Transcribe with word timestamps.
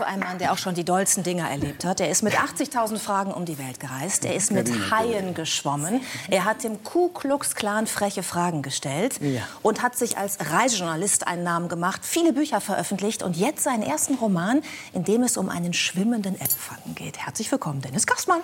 zu 0.00 0.06
einem 0.06 0.20
Mann, 0.20 0.38
der 0.38 0.52
auch 0.52 0.56
schon 0.56 0.74
die 0.74 0.84
dollsten 0.84 1.22
Dinger 1.24 1.50
erlebt 1.50 1.84
hat. 1.84 2.00
Er 2.00 2.08
ist 2.08 2.22
mit 2.22 2.32
80.000 2.32 2.98
Fragen 2.98 3.32
um 3.32 3.44
die 3.44 3.58
Welt 3.58 3.80
gereist. 3.80 4.24
Er 4.24 4.34
ist 4.34 4.50
mit 4.50 4.70
Haien 4.90 5.34
geschwommen. 5.34 6.00
Er 6.30 6.46
hat 6.46 6.64
dem 6.64 6.82
Ku 6.82 7.08
Klux 7.08 7.54
Klan 7.54 7.86
freche 7.86 8.22
Fragen 8.22 8.62
gestellt 8.62 9.20
und 9.60 9.82
hat 9.82 9.98
sich 9.98 10.16
als 10.16 10.38
Reisejournalist 10.40 11.26
einen 11.26 11.42
Namen 11.42 11.68
gemacht, 11.68 12.00
viele 12.02 12.32
Bücher 12.32 12.62
veröffentlicht 12.62 13.22
und 13.22 13.36
jetzt 13.36 13.62
seinen 13.62 13.82
ersten 13.82 14.14
Roman, 14.14 14.62
in 14.94 15.04
dem 15.04 15.22
es 15.22 15.36
um 15.36 15.50
einen 15.50 15.74
schwimmenden 15.74 16.34
Elefanten 16.40 16.94
geht. 16.94 17.18
Herzlich 17.18 17.52
willkommen, 17.52 17.82
Dennis 17.82 18.06
Gassmann. 18.06 18.40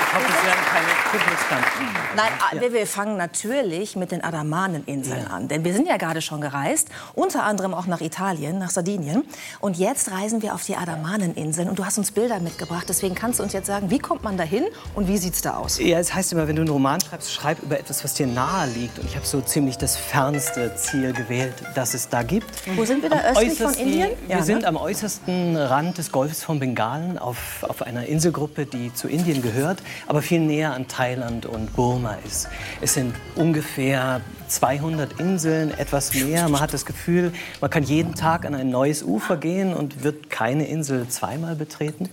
Ich 0.00 0.14
hoffe, 0.14 0.32
es 0.32 0.37
werden 0.48 0.64
keine 0.64 0.88
Kugelstanten. 1.10 1.86
Nein, 2.16 2.32
ah, 2.40 2.60
wir, 2.60 2.72
wir 2.72 2.86
fangen 2.86 3.16
natürlich 3.18 3.96
mit 3.96 4.12
den 4.12 4.24
Adamaneninseln 4.24 5.26
an. 5.26 5.48
Denn 5.48 5.62
wir 5.64 5.74
sind 5.74 5.86
ja 5.86 5.98
gerade 5.98 6.22
schon 6.22 6.40
gereist, 6.40 6.88
unter 7.14 7.44
anderem 7.44 7.74
auch 7.74 7.86
nach 7.86 8.00
Italien, 8.00 8.58
nach 8.58 8.70
Sardinien. 8.70 9.24
Und 9.60 9.76
jetzt 9.76 10.10
reisen 10.10 10.40
wir 10.40 10.54
auf 10.54 10.64
die 10.64 10.74
Adamaneninseln. 10.76 11.68
Und 11.68 11.78
du 11.78 11.84
hast 11.84 11.98
uns 11.98 12.12
Bilder 12.12 12.40
mitgebracht. 12.40 12.86
Deswegen 12.88 13.14
kannst 13.14 13.40
du 13.40 13.42
uns 13.42 13.52
jetzt 13.52 13.66
sagen, 13.66 13.90
wie 13.90 13.98
kommt 13.98 14.24
man 14.24 14.38
da 14.38 14.44
hin 14.44 14.64
und 14.94 15.06
wie 15.06 15.18
sieht's 15.18 15.42
da 15.42 15.56
aus? 15.58 15.78
Ja, 15.78 15.98
es 15.98 16.14
heißt 16.14 16.32
immer, 16.32 16.48
wenn 16.48 16.56
du 16.56 16.62
einen 16.62 16.70
Roman 16.70 17.00
schreibst, 17.00 17.30
schreib 17.30 17.62
über 17.62 17.78
etwas, 17.78 18.02
was 18.02 18.14
dir 18.14 18.26
nahe 18.26 18.68
liegt. 18.70 18.98
Und 18.98 19.06
ich 19.06 19.16
habe 19.16 19.26
so 19.26 19.42
ziemlich 19.42 19.76
das 19.76 19.96
fernste 19.96 20.74
Ziel 20.76 21.12
gewählt, 21.12 21.54
das 21.74 21.92
es 21.92 22.08
da 22.08 22.22
gibt. 22.22 22.46
Wo 22.74 22.84
sind 22.86 23.02
wir 23.02 23.10
da? 23.10 23.16
Am 23.18 23.36
Östlich 23.36 23.58
von 23.58 23.74
Indien? 23.74 24.10
Wir 24.26 24.36
Ja, 24.36 24.42
sind 24.42 24.62
ne? 24.62 24.68
am 24.68 24.76
äußersten 24.76 25.56
Rand 25.56 25.98
des 25.98 26.10
Golfs 26.10 26.42
von 26.42 26.58
Bengalen 26.58 27.18
auf, 27.18 27.36
auf 27.68 27.82
einer 27.82 28.06
Inselgruppe, 28.06 28.64
die 28.64 28.94
zu 28.94 29.08
Indien 29.08 29.42
gehört, 29.42 29.82
aber 30.06 30.22
viel 30.38 30.46
näher 30.46 30.74
an 30.74 30.86
Thailand 30.86 31.46
und 31.46 31.74
Burma 31.74 32.16
ist. 32.24 32.48
Es 32.80 32.94
sind 32.94 33.14
ungefähr 33.34 34.20
200 34.46 35.18
Inseln, 35.18 35.76
etwas 35.76 36.14
mehr. 36.14 36.48
Man 36.48 36.60
hat 36.60 36.72
das 36.72 36.86
Gefühl, 36.86 37.32
man 37.60 37.70
kann 37.70 37.82
jeden 37.82 38.14
Tag 38.14 38.46
an 38.46 38.54
ein 38.54 38.70
neues 38.70 39.02
Ufer 39.02 39.36
gehen 39.36 39.74
und 39.74 40.04
wird 40.04 40.30
keine 40.30 40.66
Insel 40.68 41.08
zweimal 41.08 41.56
betreten. 41.56 42.08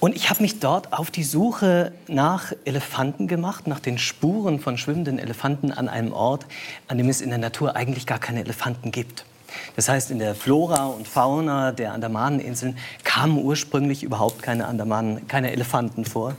Und 0.00 0.14
ich 0.14 0.28
habe 0.28 0.42
mich 0.42 0.58
dort 0.58 0.92
auf 0.92 1.10
die 1.10 1.22
Suche 1.22 1.92
nach 2.08 2.52
Elefanten 2.64 3.28
gemacht, 3.28 3.66
nach 3.66 3.80
den 3.80 3.96
Spuren 3.96 4.58
von 4.58 4.76
schwimmenden 4.76 5.18
Elefanten 5.18 5.70
an 5.72 5.88
einem 5.88 6.12
Ort, 6.12 6.46
an 6.88 6.98
dem 6.98 7.08
es 7.08 7.20
in 7.20 7.30
der 7.30 7.38
Natur 7.38 7.76
eigentlich 7.76 8.06
gar 8.06 8.18
keine 8.18 8.40
Elefanten 8.40 8.90
gibt. 8.90 9.24
Das 9.76 9.88
heißt, 9.88 10.10
in 10.10 10.18
der 10.18 10.34
Flora 10.34 10.86
und 10.86 11.06
Fauna 11.06 11.72
der 11.72 11.92
Andamaneninseln 11.92 12.78
kamen 13.04 13.38
ursprünglich 13.38 14.02
überhaupt 14.02 14.42
keine 14.42 14.66
Andamanen, 14.66 15.26
keine 15.28 15.52
Elefanten 15.52 16.04
vor. 16.04 16.34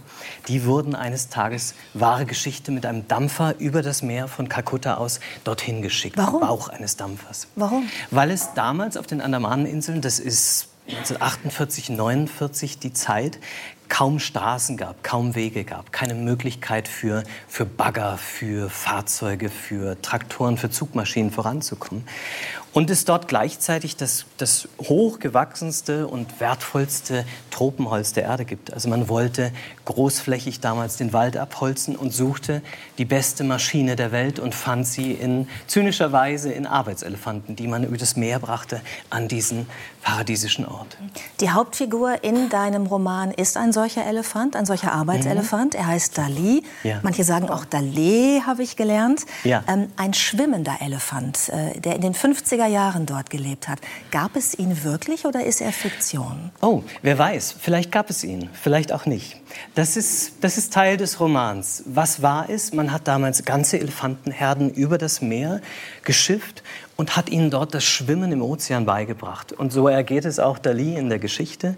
Die 0.48 0.66
wurden 0.66 0.96
eines 0.96 1.30
Tages 1.30 1.74
wahre 1.94 2.26
Geschichte 2.26 2.72
mit 2.72 2.86
einem 2.86 3.08
Dampfer 3.08 3.56
über 3.60 3.82
das 3.82 4.02
Meer 4.02 4.28
von 4.28 4.50
Kalkutta 4.50 4.96
aus 4.96 5.20
dorthin 5.44 5.82
geschickt. 5.82 6.18
Warum? 6.18 6.42
Bauch 6.42 6.70
eines 6.70 6.98
Dampfers. 6.98 7.48
Warum? 7.56 7.90
Weil 8.12 8.32
es 8.32 8.54
damals 8.54 8.98
auf 8.98 9.08
den 9.08 9.22
Andamaneninseln, 9.22 10.02
das 10.02 10.20
ist 10.20 10.70
1948, 10.88 11.90
49 11.90 12.80
die 12.80 12.94
Zeit, 12.94 13.40
kaum 13.90 14.20
Straßen 14.20 14.78
gab, 14.78 15.04
kaum 15.04 15.36
Wege 15.36 15.64
gab, 15.64 15.92
keine 15.92 16.14
Möglichkeit 16.14 16.88
für, 16.88 17.24
für 17.48 17.66
Bagger, 17.66 18.18
für 18.18 18.70
Fahrzeuge, 18.70 19.50
für 19.50 20.02
Traktoren, 20.02 20.58
für 20.58 20.70
Zugmaschinen 20.70 21.32
voranzukommen. 21.32 22.08
Und 22.78 22.92
es 22.92 23.06
dort 23.06 23.28
gleichzeitig 23.28 23.96
das, 23.96 24.28
das 24.38 24.70
hochgewachsenste 24.80 26.06
und 26.06 26.40
wertvollste 26.40 27.26
Tropenholz 27.50 28.14
der 28.14 28.26
Erde 28.26 28.46
gibt. 28.46 28.72
Also 28.72 28.88
man 28.88 29.10
wollte 29.10 29.52
großflächig 29.86 30.60
damals 30.60 30.96
den 30.96 31.12
Wald 31.12 31.38
abholzen 31.38 31.96
und 31.96 32.14
suchte 32.14 32.62
die 33.00 33.06
beste 33.06 33.44
Maschine 33.44 33.96
der 33.96 34.12
Welt 34.12 34.38
und 34.38 34.54
fand 34.54 34.86
sie 34.86 35.14
in 35.14 35.48
zynischer 35.66 36.12
Weise 36.12 36.52
in 36.52 36.68
Arbeitselefanten, 36.68 37.56
die 37.56 37.68
man 37.68 37.84
über 37.84 37.98
das 37.98 38.16
Meer 38.16 38.38
brachte 38.38 38.82
an 39.10 39.28
diesen 39.28 39.66
paradiesischen 40.08 40.66
Ort. 40.66 40.98
Die 41.42 41.50
Hauptfigur 41.50 42.24
in 42.24 42.48
deinem 42.48 42.86
Roman 42.86 43.32
ist 43.32 43.58
ein 43.58 43.74
solcher 43.74 44.06
Elefant, 44.06 44.56
ein 44.56 44.66
solcher 44.66 44.94
Arbeitselefant. 44.94 45.76
Er 45.76 45.88
heißt 45.88 46.18
Dali. 46.18 46.64
Mhm. 46.84 46.90
Ja. 46.90 47.00
Manche 47.04 47.26
sagen 47.26 47.50
auch 47.50 47.66
Dalé, 47.66 48.42
habe 48.46 48.64
ich 48.64 48.78
gelernt. 48.78 49.26
Ja. 49.44 49.66
Ähm, 49.68 49.90
ein 49.98 50.14
schwimmender 50.14 50.78
Elefant, 50.80 51.50
äh, 51.50 51.78
der 51.82 51.96
in 51.96 52.02
den 52.02 52.14
50er 52.14 52.68
Jahren 52.68 53.06
dort 53.06 53.30
gelebt 53.30 53.68
hat. 53.68 53.80
Gab 54.10 54.38
es 54.38 54.58
ihn 54.58 54.86
wirklich 54.86 55.26
oder 55.26 55.44
ist 55.44 55.60
er 55.60 55.74
Fiktion? 55.74 56.52
Oh, 56.62 56.84
wer 57.02 57.18
weiß, 57.18 57.56
vielleicht 57.60 57.92
gab 57.92 58.10
es 58.10 58.24
ihn, 58.24 58.50
vielleicht 58.54 58.94
auch 58.94 59.06
nicht. 59.06 59.42
Das 59.76 59.98
ist, 59.98 60.36
das 60.40 60.58
ist 60.58 60.72
Teil 60.72 60.96
des 60.96 61.20
Romans. 61.20 61.84
Was 61.86 62.22
war 62.22 62.50
es? 62.50 62.72
Man 62.72 62.94
hat 62.94 63.10
damals 63.10 63.44
ganze 63.44 63.78
Elefantenherden 63.78 64.74
über 64.74 64.98
das 64.98 65.22
Meer 65.22 65.60
geschifft 66.04 66.64
und 66.98 67.16
hat 67.16 67.30
ihnen 67.30 67.52
dort 67.52 67.76
das 67.76 67.86
Schwimmen 67.86 68.32
im 68.32 68.42
Ozean 68.42 68.86
beigebracht. 68.86 69.54
Und 69.54 69.72
so 69.72 69.88
ergeht 69.88 70.26
es 70.26 70.40
auch 70.40 70.58
Dali 70.58 70.96
in 70.96 71.10
der 71.10 71.20
Geschichte. 71.20 71.76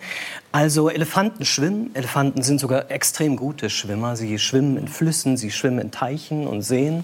Also 0.53 0.89
Elefanten 0.89 1.45
schwimmen, 1.45 1.91
Elefanten 1.93 2.41
sind 2.41 2.59
sogar 2.59 2.89
extrem 2.89 3.35
gute 3.35 3.69
Schwimmer. 3.69 4.15
Sie 4.15 4.39
schwimmen 4.39 4.77
in 4.77 4.87
Flüssen, 4.87 5.35
sie 5.35 5.51
schwimmen 5.51 5.79
in 5.79 5.91
Teichen 5.91 6.47
und 6.47 6.61
Seen. 6.61 7.03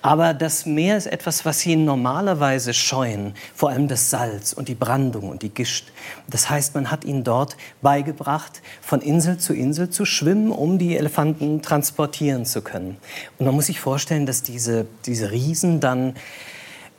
Aber 0.00 0.32
das 0.34 0.66
Meer 0.66 0.96
ist 0.96 1.06
etwas, 1.06 1.44
was 1.44 1.60
sie 1.60 1.76
normalerweise 1.76 2.74
scheuen, 2.74 3.34
vor 3.54 3.68
allem 3.68 3.86
das 3.86 4.10
Salz 4.10 4.52
und 4.52 4.68
die 4.68 4.74
Brandung 4.74 5.28
und 5.28 5.42
die 5.42 5.50
Gischt. 5.50 5.92
Das 6.28 6.50
heißt, 6.50 6.74
man 6.74 6.90
hat 6.90 7.04
ihnen 7.04 7.22
dort 7.22 7.56
beigebracht, 7.82 8.62
von 8.80 9.00
Insel 9.00 9.36
zu 9.36 9.52
Insel 9.52 9.90
zu 9.90 10.06
schwimmen, 10.06 10.50
um 10.50 10.78
die 10.78 10.96
Elefanten 10.96 11.60
transportieren 11.62 12.46
zu 12.46 12.62
können. 12.62 12.96
Und 13.38 13.46
man 13.46 13.54
muss 13.54 13.66
sich 13.66 13.78
vorstellen, 13.78 14.24
dass 14.26 14.42
diese, 14.42 14.86
diese 15.04 15.30
Riesen 15.30 15.78
dann 15.78 16.14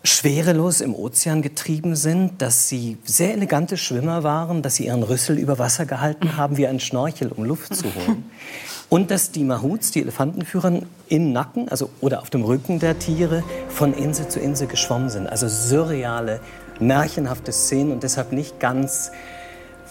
schwerelos 0.04 0.82
im 0.82 0.94
Ozean 0.94 1.42
getrieben 1.42 1.96
sind, 1.96 2.42
dass 2.42 2.68
sie 2.68 2.98
sehr 3.06 3.34
elegante 3.34 3.78
Schwimmer 3.78 4.24
waren, 4.24 4.62
dass 4.62 4.76
sie 4.76 4.88
ihren 4.88 5.04
Rüssel 5.04 5.38
über 5.38 5.60
Wasser 5.60 5.86
gehalten 5.86 6.36
haben 6.36 6.58
wie 6.58 6.68
ein 6.68 6.82
Schnorchel, 6.82 7.30
um 7.30 7.46
Luft 7.46 7.76
zu 7.76 7.86
holen. 7.86 8.30
Und 8.90 9.10
dass 9.10 9.32
die 9.32 9.44
Mahuts, 9.44 9.92
die 9.92 10.02
Elefantenführer, 10.02 10.82
im 11.08 11.32
Nacken, 11.32 11.70
also 11.70 11.90
oder 12.02 12.22
auf 12.22 12.30
dem 12.30 12.44
Rücken 12.44 12.80
der 12.80 13.00
Tiere, 13.00 13.44
von 13.70 13.94
Insel 13.94 14.28
zu 14.28 14.40
Insel 14.40 14.68
geschwommen 14.68 15.10
sind. 15.10 15.26
Also 15.26 15.48
surreale, 15.48 16.42
märchenhafte 16.80 17.52
Szenen 17.52 17.92
und 17.92 18.04
deshalb 18.04 18.34
nicht 18.34 18.60
ganz 18.60 19.12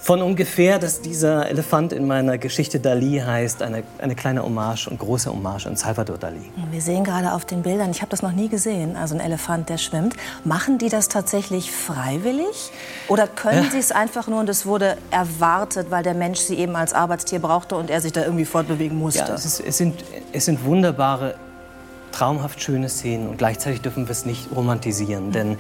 von 0.03 0.21
ungefähr, 0.21 0.81
dass 0.81 1.01
dieser 1.01 1.49
Elefant 1.49 1.93
in 1.93 2.09
meiner 2.09 2.37
Geschichte 2.37 2.81
Dali 2.81 3.23
heißt, 3.25 3.63
eine, 3.63 3.85
eine 3.99 4.17
kleine 4.17 4.43
Hommage 4.43 4.89
und 4.89 4.99
große 4.99 5.31
Hommage 5.31 5.67
an 5.69 5.77
Salvador 5.77 6.19
Dali. 6.19 6.43
Wir 6.73 6.81
sehen 6.81 7.05
gerade 7.05 7.33
auf 7.33 7.45
den 7.45 7.63
Bildern, 7.63 7.93
ich 7.93 8.01
habe 8.01 8.11
das 8.11 8.21
noch 8.21 8.33
nie 8.33 8.49
gesehen, 8.49 8.97
also 8.97 9.15
ein 9.15 9.21
Elefant, 9.21 9.69
der 9.69 9.79
schwimmt. 9.79 10.15
Machen 10.45 10.79
die 10.79 10.89
das 10.89 11.09
tatsächlich 11.09 11.71
freiwillig? 11.71 12.73
Oder 13.07 13.29
können 13.29 13.63
Ja. 13.65 13.71
sie 13.71 13.79
es 13.79 13.93
einfach 13.93 14.27
nur 14.27 14.41
und 14.41 14.49
es 14.49 14.67
wurde 14.67 14.97
erwartet, 15.13 15.87
weil 15.91 16.03
der 16.03 16.15
Mensch 16.15 16.41
sie 16.41 16.57
eben 16.57 16.75
als 16.75 16.95
Arbeitstier 16.95 17.39
brauchte 17.39 17.77
und 17.77 17.89
er 17.89 18.01
sich 18.01 18.11
da 18.11 18.25
irgendwie 18.25 18.45
fortbewegen 18.45 18.99
musste? 18.99 19.21
Ja, 19.21 19.35
es, 19.35 19.45
ist, 19.45 19.61
es, 19.61 19.79
sind, 19.79 20.05
es 20.33 20.47
sind 20.47 20.65
wunderbare, 20.65 21.37
traumhaft 22.11 22.61
schöne 22.61 22.89
Szenen 22.89 23.29
und 23.29 23.39
gleichzeitig 23.39 23.83
dürfen 23.83 24.07
wir 24.07 24.11
es 24.13 24.27
nicht 24.27 24.49
romantisieren, 24.55 25.31
denn 25.31 25.59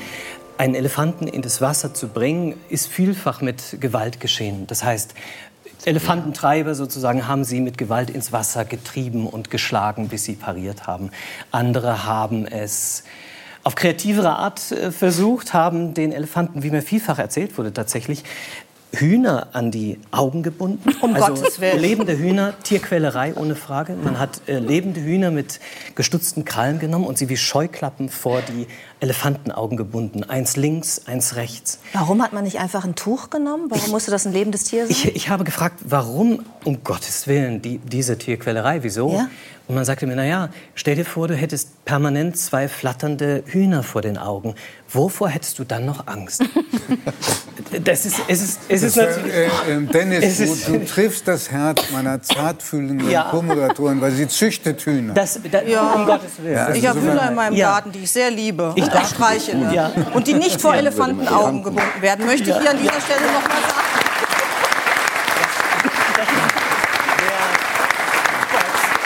einen 0.63 0.77
Elefanten 0.77 1.27
in 1.27 1.43
das 1.43 1.61
Wasser 1.61 1.93
zu 1.93 2.07
bringen, 2.07 2.55
ist 2.69 2.87
vielfach 2.87 3.41
mit 3.41 3.81
Gewalt 3.81 4.21
geschehen. 4.21 4.69
Das 4.69 4.85
heißt, 4.85 5.13
Elefantentreiber 5.85 6.77
sozusagen 6.77 7.27
haben 7.27 7.43
sie 7.43 7.61
mit 7.61 7.79
Gewalt 7.79 8.11
ins 8.11 8.31
Wasser 8.31 8.65
getrieben 8.65 9.27
und 9.27 9.51
geschlagen, 9.51 10.07
bis 10.07 10.25
sie 10.25 10.35
pariert 10.35 10.87
haben. 10.87 11.11
Andere 11.51 12.05
haben 12.05 12.47
es 12.47 13.03
auf 13.65 13.75
kreativere 13.75 14.37
Art 14.37 14.71
äh, 14.71 14.93
versucht, 14.93 15.53
haben 15.53 15.95
den 15.95 16.13
Elefanten, 16.13 16.63
wie 16.63 16.71
mir 16.71 16.83
vielfach 16.83 17.19
erzählt 17.19 17.59
wurde, 17.59 17.73
tatsächlich 17.73 18.23
Hühner 18.95 19.49
an 19.53 19.71
die 19.71 19.99
Augen 20.11 20.43
gebunden. 20.43 20.95
Um 21.01 21.15
also 21.15 21.35
Gottes 21.35 21.61
Willen. 21.61 21.81
lebende 21.81 22.19
Hühner, 22.19 22.55
Tierquälerei 22.63 23.35
ohne 23.35 23.57
Frage. 23.57 23.95
Man 23.95 24.19
hat 24.19 24.43
äh, 24.47 24.59
lebende 24.59 25.01
Hühner 25.03 25.31
mit 25.31 25.61
gestutzten 25.95 26.45
Krallen 26.45 26.79
genommen 26.79 27.07
und 27.07 27.17
sie 27.17 27.29
wie 27.29 27.37
Scheuklappen 27.37 28.11
vor 28.11 28.43
die 28.43 28.67
Elefantenaugen 29.01 29.77
gebunden. 29.77 30.25
Eins 30.25 30.57
links, 30.57 31.03
eins 31.07 31.37
rechts. 31.37 31.81
Warum 31.93 32.23
hat 32.23 32.33
man 32.33 32.45
nicht 32.45 32.61
einfach 32.61 32.85
ein 32.85 32.95
Tuch 32.95 33.31
genommen? 33.31 33.67
Warum 33.71 33.91
musste 33.91 34.11
das 34.11 34.27
ein 34.27 34.33
lebendes 34.33 34.65
Tier 34.65 34.87
sein? 34.87 34.91
Ich, 34.91 35.17
ich 35.17 35.29
habe 35.29 35.45
gefragt, 35.45 35.81
warum 35.85 36.45
um 36.65 36.85
Gottes 36.85 37.27
Willen 37.27 37.63
die, 37.63 37.79
diese 37.79 38.19
Tierquälerei, 38.19 38.83
wieso? 38.83 39.13
Ja. 39.13 39.29
Und 39.69 39.77
man 39.77 39.85
sagte 39.85 40.07
mir, 40.07 40.17
na 40.17 40.25
ja, 40.25 40.49
stell 40.75 40.97
dir 40.97 41.05
vor, 41.05 41.29
du 41.29 41.35
hättest 41.35 41.85
permanent 41.85 42.37
zwei 42.37 42.69
flatternde 42.69 43.43
Hühner 43.47 43.83
vor 43.83 44.03
den 44.03 44.19
Augen. 44.19 44.55
Wovor 44.91 45.29
hättest 45.29 45.59
du 45.59 45.65
dann 45.65 45.87
noch 45.87 46.07
Angst? 46.09 46.43
das 47.85 48.05
ist, 48.05 48.21
es 48.29 48.43
ist, 48.43 48.61
es 48.69 48.83
ist 48.83 48.97
Das, 48.97 49.17
natürlich... 49.17 49.35
äh, 49.35 49.47
äh, 49.75 49.81
Dennis, 49.87 50.25
Es 50.25 50.41
ist- 50.41 50.69
du, 50.69 50.73
du 50.79 50.85
triffst 50.85 51.27
das 51.29 51.51
Herz 51.51 51.81
meiner 51.93 52.21
zartfühlenden 52.21 53.09
Ja. 53.09 53.29
Co-Moderatorin, 53.31 54.01
weil 54.01 54.11
sie 54.11 54.27
züchtet 54.29 54.81
Hühner. 54.85 55.15
Das, 55.15 55.39
da, 55.51 55.61
Um 55.95 56.07
Gottes 56.07 56.33
Willen. 56.43 56.55
Ja, 56.55 56.71
Ich 56.75 56.87
habe 56.87 56.99
Also 56.99 57.11
Hühner 57.11 57.29
in 57.31 57.35
meinem 57.37 57.55
Ja. 57.57 57.71
Garten, 57.71 57.93
die 57.93 58.01
ich 58.01 58.11
sehr 58.11 58.31
liebe 58.31 58.73
Ich 58.77 58.83
und 58.85 58.95
auch 58.97 59.07
streichele. 59.07 59.73
Ja. 59.73 59.93
Und 60.13 60.27
die 60.27 60.35
nicht 60.35 60.61
vor 60.61 60.75
Elefantenaugen 60.75 61.63
gebunden 61.63 62.03
werden, 62.03 62.27
möchte 62.27 62.51
ich 62.51 62.57
hier 62.59 62.71
an 62.71 62.79
dieser 62.79 63.01
Stelle 63.01 63.21
noch 63.33 63.43
mal 63.49 63.61
sagen. 63.63 63.73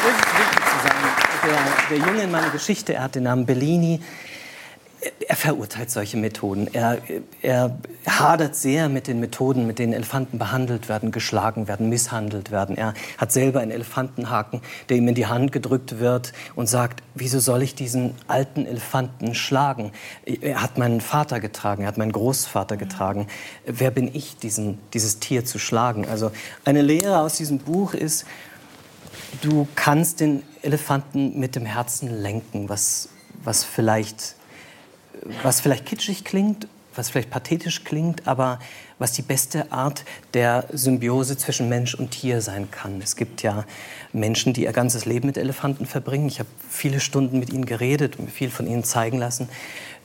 Das 0.03 0.15
ist 0.15 0.39
wichtig 0.39 0.61
zu 0.65 0.77
sagen. 0.87 1.67
Der, 1.91 1.99
Junge 1.99 2.23
in 2.23 2.31
meiner 2.31 2.51
Geschichte, 2.51 2.95
er 2.95 3.05
hat 3.05 3.15
den 3.15 3.25
Namen 3.25 3.47
Bellini, 3.47 4.01
er 5.29 5.37
verurteilt 5.37 5.91
solche 5.91 6.17
Methoden. 6.17 6.69
Er, 6.73 6.99
er 7.43 7.79
hadert 8.07 8.57
sehr 8.57 8.89
mit 8.89 9.07
den 9.07 9.21
Methoden, 9.21 9.67
mit 9.67 9.79
denen 9.79 9.93
Elefanten 9.93 10.39
behandelt 10.39 10.89
werden, 10.89 11.13
geschlagen 11.13 11.69
werden, 11.69 11.89
misshandelt 11.89 12.51
werden. 12.51 12.77
Er 12.77 12.95
hat 13.19 13.31
selber 13.31 13.61
einen 13.61 13.71
Elefantenhaken, 13.71 14.63
der 14.89 14.97
ihm 14.97 15.07
in 15.07 15.15
die 15.15 15.27
Hand 15.27 15.53
gedrückt 15.53 16.01
wird 16.01 16.33
und 16.57 16.69
sagt, 16.69 17.03
wieso 17.15 17.39
soll 17.39 17.63
ich 17.63 17.75
diesen 17.75 18.15
alten 18.27 18.67
Elefanten 18.67 19.35
schlagen? 19.35 19.93
Er 20.25 20.63
hat 20.63 20.79
meinen 20.79 21.01
Vater 21.01 21.39
getragen, 21.39 21.83
er 21.83 21.89
hat 21.89 21.99
meinen 21.99 22.13
Großvater 22.13 22.77
getragen. 22.77 23.29
Wer 23.65 23.93
bin 23.93 24.11
ich, 24.13 24.37
diesen, 24.39 24.79
dieses 24.93 25.21
Tier 25.21 25.45
zu 25.45 25.59
schlagen? 25.59 26.09
Also 26.09 26.33
eine 26.65 26.83
Lehre 26.83 27.21
aus 27.21 27.37
diesem 27.37 27.59
Buch 27.59 27.95
ist, 27.95 28.25
du 29.43 29.69
kannst 29.77 30.21
den 30.21 30.43
Elefanten 30.67 31.39
mit 31.39 31.57
dem 31.57 31.65
Herzen 31.65 32.23
lenken, 32.23 32.69
was, 32.69 33.09
was 33.43 33.65
vielleicht 33.65 34.37
was 35.43 35.61
vielleicht 35.61 35.87
kitschig 35.87 36.25
klingt, 36.25 36.69
was 36.95 37.11
vielleicht 37.11 37.31
pathetisch 37.31 37.85
klingt, 37.85 38.27
aber 38.27 38.59
was 38.99 39.13
die 39.13 39.23
beste 39.23 39.71
Art 39.73 40.05
der 40.35 40.67
Symbiose 40.73 41.37
zwischen 41.37 41.69
Mensch 41.69 41.95
und 41.95 42.11
Tier 42.11 42.41
sein 42.41 42.71
kann. 42.71 43.01
Es 43.03 43.17
gibt 43.17 43.43
ja 43.43 43.65
Menschen, 44.13 44.53
die 44.53 44.65
ihr 44.65 44.73
ganzes 44.73 45.05
Leben 45.05 45.27
mit 45.27 45.37
Elefanten 45.37 45.87
verbringen. 45.87 46.29
Ich 46.29 46.39
habe 46.39 46.49
viele 46.69 47.01
Stunden 47.01 47.39
mit 47.39 47.53
ihnen 47.53 47.67
geredet 47.67 48.19
und 48.19 48.27
mir 48.27 48.31
viel 48.31 48.51
von 48.51 48.67
ihnen 48.67 48.85
zeigen 48.85 49.19
lassen 49.19 49.49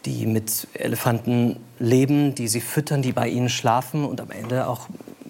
die 0.06 0.26
mit 0.26 0.68
Elefanten 0.74 1.58
leben, 1.80 2.34
die 2.34 2.48
sie 2.48 2.62
füttern, 2.62 3.02
die 3.02 3.12
bei 3.12 3.28
ihnen 3.28 3.50
schlafen 3.50 4.06
und 4.06 4.20
am 4.20 4.32
Ende 4.32 4.68
auch 4.68 4.88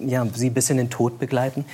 ja, 0.07 0.25
sie 0.33 0.49
bis 0.49 0.69
in 0.69 0.77
den 0.77 0.89
Tod 0.89 1.19
begleiten. 1.19 1.65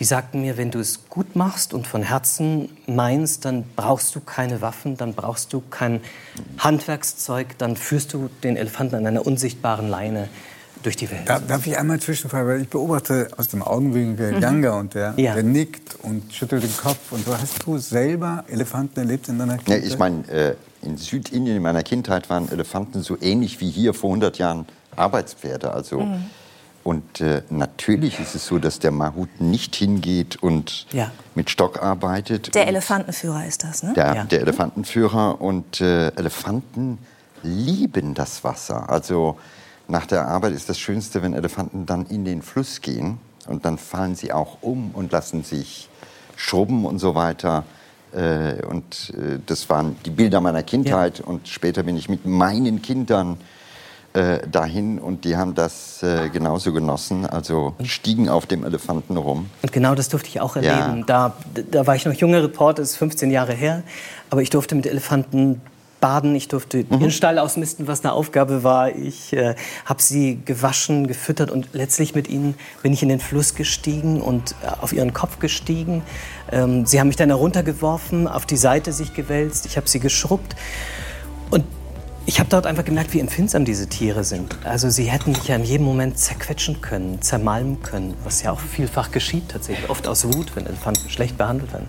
Die 0.00 0.04
sagten 0.04 0.40
mir, 0.40 0.56
wenn 0.56 0.70
du 0.70 0.78
es 0.78 1.08
gut 1.08 1.36
machst 1.36 1.74
und 1.74 1.86
von 1.86 2.02
Herzen 2.02 2.68
meinst, 2.86 3.44
dann 3.44 3.64
brauchst 3.76 4.14
du 4.14 4.20
keine 4.20 4.60
Waffen, 4.60 4.96
dann 4.96 5.14
brauchst 5.14 5.52
du 5.52 5.62
kein 5.70 6.00
Handwerkszeug, 6.58 7.58
dann 7.58 7.76
führst 7.76 8.12
du 8.12 8.28
den 8.42 8.56
Elefanten 8.56 8.96
an 8.96 9.06
einer 9.06 9.26
unsichtbaren 9.26 9.88
Leine 9.88 10.28
durch 10.84 10.96
die 10.96 11.10
Welt. 11.10 11.28
darf 11.28 11.66
ich 11.66 11.78
einmal 11.78 11.98
zwischenfragen? 11.98 12.46
Weil 12.46 12.62
ich 12.62 12.68
beobachte 12.68 13.28
aus 13.36 13.48
dem 13.48 13.62
Augenwinkel 13.62 14.32
mhm. 14.32 14.42
Younger 14.42 14.76
und 14.76 14.94
der, 14.94 15.14
ja. 15.16 15.34
der 15.34 15.42
nickt 15.42 15.96
und 16.02 16.32
schüttelt 16.32 16.62
den 16.62 16.76
Kopf. 16.76 17.10
Und 17.10 17.24
so 17.24 17.36
hast 17.36 17.66
du 17.66 17.78
selber 17.78 18.44
Elefanten 18.48 19.00
erlebt 19.00 19.28
in 19.28 19.38
deiner 19.38 19.56
Kindheit? 19.56 19.82
Ja, 19.82 19.88
ich 19.88 19.98
meine, 19.98 20.28
äh, 20.28 20.54
in 20.82 20.96
Südindien 20.96 21.56
in 21.56 21.62
meiner 21.62 21.82
Kindheit 21.82 22.28
waren 22.28 22.50
Elefanten 22.50 23.02
so 23.02 23.16
ähnlich 23.20 23.60
wie 23.60 23.70
hier 23.70 23.94
vor 23.94 24.10
100 24.10 24.38
Jahren 24.38 24.66
Arbeitspferde. 24.94 25.72
Also, 25.72 26.00
mhm. 26.00 26.26
Und 26.84 27.22
äh, 27.22 27.42
natürlich 27.48 28.20
ist 28.20 28.34
es 28.34 28.46
so, 28.46 28.58
dass 28.58 28.78
der 28.78 28.90
Mahut 28.90 29.40
nicht 29.40 29.74
hingeht 29.74 30.36
und 30.36 30.86
ja. 30.92 31.10
mit 31.34 31.48
Stock 31.48 31.82
arbeitet. 31.82 32.54
Der 32.54 32.68
Elefantenführer 32.68 33.46
ist 33.46 33.64
das, 33.64 33.82
ne? 33.82 33.94
Der, 33.94 34.14
ja. 34.14 34.24
der 34.24 34.42
Elefantenführer. 34.42 35.40
Und 35.40 35.80
äh, 35.80 36.08
Elefanten 36.08 36.98
lieben 37.42 38.12
das 38.12 38.44
Wasser. 38.44 38.90
Also 38.90 39.38
nach 39.88 40.04
der 40.04 40.28
Arbeit 40.28 40.52
ist 40.52 40.68
das 40.68 40.78
Schönste, 40.78 41.22
wenn 41.22 41.32
Elefanten 41.32 41.86
dann 41.86 42.04
in 42.04 42.26
den 42.26 42.42
Fluss 42.42 42.82
gehen. 42.82 43.18
Und 43.46 43.64
dann 43.64 43.78
fallen 43.78 44.14
sie 44.14 44.34
auch 44.34 44.58
um 44.60 44.90
und 44.90 45.10
lassen 45.10 45.42
sich 45.42 45.88
schrubben 46.36 46.84
und 46.84 46.98
so 46.98 47.14
weiter. 47.14 47.64
Äh, 48.12 48.62
und 48.66 49.14
äh, 49.16 49.38
das 49.46 49.70
waren 49.70 49.96
die 50.04 50.10
Bilder 50.10 50.42
meiner 50.42 50.62
Kindheit. 50.62 51.20
Ja. 51.20 51.24
Und 51.24 51.48
später 51.48 51.82
bin 51.82 51.96
ich 51.96 52.10
mit 52.10 52.26
meinen 52.26 52.82
Kindern 52.82 53.38
äh, 54.14 54.46
dahin 54.48 54.98
und 55.00 55.24
die 55.24 55.36
haben 55.36 55.54
das 55.54 56.02
äh, 56.02 56.28
genauso 56.28 56.72
genossen, 56.72 57.26
also 57.26 57.74
stiegen 57.82 58.28
auf 58.28 58.46
dem 58.46 58.64
Elefanten 58.64 59.16
rum. 59.16 59.50
Und 59.62 59.72
genau 59.72 59.96
das 59.96 60.08
durfte 60.08 60.28
ich 60.28 60.40
auch 60.40 60.54
erleben. 60.54 60.98
Ja. 61.00 61.04
Da, 61.04 61.36
da 61.70 61.86
war 61.86 61.96
ich 61.96 62.04
noch 62.04 62.14
junger 62.14 62.42
Reporter, 62.42 62.82
das 62.82 62.92
ist 62.92 62.96
15 62.96 63.30
Jahre 63.32 63.54
her, 63.54 63.82
aber 64.30 64.40
ich 64.40 64.50
durfte 64.50 64.76
mit 64.76 64.86
Elefanten 64.86 65.60
baden, 66.04 66.36
ich 66.36 66.48
durfte 66.48 66.84
mhm. 66.88 67.00
den 67.00 67.10
Stall 67.10 67.38
ausmisten, 67.38 67.88
was 67.88 68.04
eine 68.04 68.12
Aufgabe 68.12 68.62
war. 68.62 68.94
Ich 68.94 69.32
äh, 69.32 69.54
habe 69.86 70.02
sie 70.02 70.38
gewaschen, 70.44 71.06
gefüttert 71.06 71.50
und 71.50 71.70
letztlich 71.72 72.14
mit 72.14 72.28
ihnen 72.28 72.54
bin 72.82 72.92
ich 72.92 73.02
in 73.02 73.08
den 73.08 73.20
Fluss 73.20 73.54
gestiegen 73.54 74.20
und 74.20 74.54
äh, 74.62 74.82
auf 74.82 74.92
ihren 74.92 75.12
Kopf 75.12 75.38
gestiegen. 75.38 76.02
Ähm, 76.52 76.84
sie 76.84 77.00
haben 77.00 77.08
mich 77.08 77.16
dann 77.16 77.30
heruntergeworfen, 77.30 78.28
auf 78.28 78.44
die 78.46 78.58
Seite 78.58 78.92
sich 78.92 79.14
gewälzt, 79.14 79.66
ich 79.66 79.76
habe 79.76 79.88
sie 79.88 79.98
geschrubbt 79.98 80.54
und 81.50 81.64
ich 82.26 82.40
habe 82.40 82.48
dort 82.48 82.66
einfach 82.66 82.84
gemerkt, 82.84 83.12
wie 83.12 83.20
empfindsam 83.20 83.64
diese 83.64 83.86
Tiere 83.88 84.24
sind. 84.24 84.56
Also 84.64 84.88
sie 84.90 85.04
hätten 85.04 85.32
mich 85.32 85.48
ja 85.48 85.56
in 85.56 85.64
jedem 85.64 85.86
Moment 85.86 86.18
zerquetschen 86.18 86.80
können, 86.80 87.20
zermalmen 87.20 87.82
können, 87.82 88.14
was 88.24 88.42
ja 88.42 88.52
auch 88.52 88.60
vielfach 88.60 89.10
geschieht 89.10 89.50
tatsächlich, 89.50 89.90
oft 89.90 90.08
aus 90.08 90.24
Wut, 90.24 90.56
wenn 90.56 90.66
Elefanten 90.66 91.08
schlecht 91.10 91.36
behandelt 91.36 91.72
werden. 91.72 91.86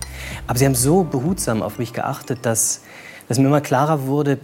Aber 0.48 0.60
sie 0.60 0.66
haben 0.66 0.76
so 0.76 1.04
behutsam 1.04 1.64
auf 1.64 1.80
mich 1.80 1.94
geachtet, 1.94 2.40
dass 2.42 2.82
dass 3.28 3.40
mir 3.40 3.48
immer 3.48 3.62
klarer 3.62 4.06
wurde, 4.06 4.38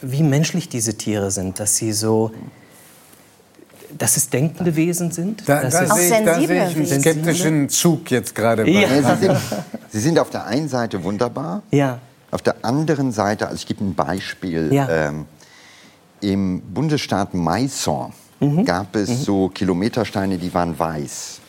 wie 0.00 0.22
menschlich 0.22 0.68
diese 0.68 0.94
Tiere 0.94 1.30
sind, 1.30 1.60
dass 1.60 1.76
sie 1.76 1.92
so 1.92 2.32
dass 3.98 4.16
es 4.16 4.30
denkende 4.30 4.74
Wesen 4.74 5.10
sind. 5.10 5.46
Da, 5.46 5.60
da 5.64 5.70
sehe 5.70 6.18
ich, 6.18 6.24
da 6.24 6.40
sehe 6.40 6.66
ich 6.66 6.76
einen 6.76 7.00
skeptischen 7.00 7.68
Zug 7.68 8.10
jetzt 8.10 8.34
gerade. 8.34 8.66
Ja. 8.66 8.88
Sie, 8.88 9.26
sind, 9.26 9.36
sie, 9.90 10.00
sind, 10.00 10.18
auf 10.18 10.30
der 10.30 10.46
einen 10.46 10.66
Seite 10.66 11.04
wunderbar, 11.04 11.62
ja. 11.70 11.98
Auf 12.32 12.42
der 12.42 12.64
anderen 12.64 13.12
Seite, 13.12 13.46
also 13.46 13.56
ich 13.56 13.66
gebe 13.66 13.84
ein 13.84 13.94
Beispiel, 13.94 14.72
ja. 14.72 14.88
ähm, 14.88 15.26
im 16.20 16.62
Bundesstaat 16.62 17.34
Mysore 17.34 18.12
mhm. 18.40 18.64
gab 18.64 18.96
es 18.96 19.10
mhm. 19.10 19.16
so 19.16 19.48
Kilometersteine, 19.48 20.38
die 20.38 20.52
waren 20.52 20.76
weiß. 20.78 21.40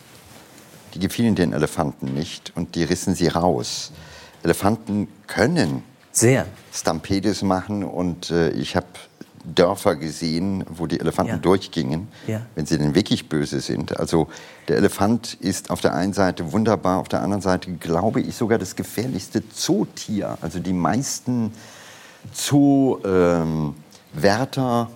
Die 0.94 1.00
gefielen 1.00 1.36
den 1.36 1.54
Elefanten 1.54 2.14
nicht 2.14 2.52
und 2.56 2.76
die 2.76 2.84
rissen 2.84 3.16
sie 3.16 3.28
raus. 3.28 3.92
Elefanten 4.44 5.08
können 5.26 5.84
sehr. 6.12 6.46
Stampedes 6.72 7.42
machen 7.42 7.84
und 7.84 8.30
äh, 8.30 8.50
ich 8.50 8.76
habe 8.76 8.86
Dörfer 9.44 9.96
gesehen, 9.96 10.64
wo 10.70 10.88
die 10.88 11.00
Elefanten 11.00 11.34
ja. 11.34 11.38
durchgingen, 11.38 12.08
ja. 12.28 12.42
wenn 12.56 12.66
sie 12.66 12.78
denn 12.78 12.96
wirklich 12.96 13.30
böse 13.30 13.60
sind. 13.60 14.00
Also 14.00 14.28
der 14.68 14.78
Elefant 14.78 15.34
ist 15.36 15.70
auf 15.70 15.82
der 15.82 15.94
einen 15.94 16.14
Seite 16.14 16.52
wunderbar, 16.52 17.00
auf 17.00 17.10
der 17.10 17.22
anderen 17.22 17.42
Seite 17.42 17.72
glaube 17.72 18.22
ich 18.22 18.36
sogar 18.36 18.58
das 18.58 18.76
gefährlichste 18.76 19.48
Zootier. 19.50 20.38
Also 20.42 20.60
die 20.60 20.74
meisten 20.74 21.54
Zoowärter 22.32 23.76
ähm, 24.24 24.96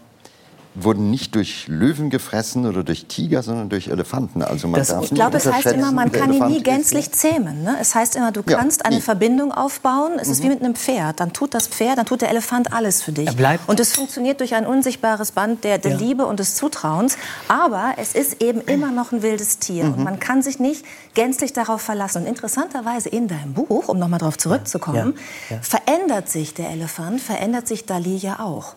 wurden 0.84 1.10
nicht 1.10 1.36
durch 1.36 1.68
Löwen 1.68 2.10
gefressen 2.10 2.66
oder 2.66 2.84
durch 2.84 3.06
Tiger, 3.06 3.42
sondern 3.42 3.70
durch 3.70 3.88
Elefanten. 3.88 4.42
Also 4.42 4.68
man 4.68 4.80
das, 4.80 4.90
darf 4.90 5.04
ich 5.06 5.12
glaube, 5.12 5.38
es 5.38 5.52
heißt 5.52 5.68
immer, 5.68 5.92
man 5.92 6.12
kann 6.12 6.32
ihn 6.32 6.46
nie 6.48 6.62
gänzlich 6.62 7.12
zähmen. 7.12 7.64
Ne? 7.64 7.78
Es 7.82 7.96
heißt 7.96 8.16
immer, 8.16 8.32
du 8.32 8.44
kannst 8.44 8.82
ja, 8.82 8.86
eine 8.86 9.02
Verbindung 9.02 9.52
aufbauen. 9.52 10.14
Es 10.20 10.28
mhm. 10.28 10.34
ist 10.34 10.44
wie 10.44 10.50
mit 10.50 10.62
einem 10.62 10.76
Pferd. 10.76 11.20
Dann 11.20 11.34
tut 11.34 11.54
das 11.54 11.68
Pferd, 11.68 11.98
dann 11.98 12.06
tut 12.06 12.22
der 12.22 12.30
Elefant 12.30 12.74
alles 12.74 13.02
für 13.02 13.12
dich. 13.12 13.30
Und 13.68 13.80
es 13.80 13.94
funktioniert 13.94 14.40
durch 14.40 14.56
ein 14.56 14.66
unsichtbares 14.66 15.32
Band 15.32 15.64
der, 15.64 15.80
der 15.80 15.92
ja. 15.92 15.98
Liebe 15.98 16.26
und 16.26 16.40
des 16.40 16.56
Zutrauens. 16.56 17.18
Aber 17.48 17.94
es 17.98 18.14
ist 18.14 18.42
eben 18.42 18.62
immer 18.62 18.92
noch 18.92 19.12
ein 19.12 19.24
wildes 19.24 19.58
Tier. 19.60 19.86
Mhm. 19.86 19.94
Und 19.94 20.04
man 20.04 20.20
kann 20.20 20.42
sich 20.42 20.60
nicht 20.60 20.86
gänzlich 21.16 21.54
darauf 21.54 21.82
verlassen. 21.82 22.24
Und 22.24 22.28
interessanterweise 22.28 23.10
in 23.10 23.28
deinem 23.28 23.54
Buch, 23.54 23.88
um 23.88 23.98
nochmal 23.98 24.20
darauf 24.20 24.38
zurückzukommen, 24.38 25.16
ja. 25.50 25.58
verändert 25.62 26.30
sich 26.30 26.54
der 26.54 26.70
Elefant, 26.70 27.20
verändert 27.20 27.68
sich 27.68 27.86
Dali 27.86 28.18
ja 28.18 28.40
auch. 28.40 28.76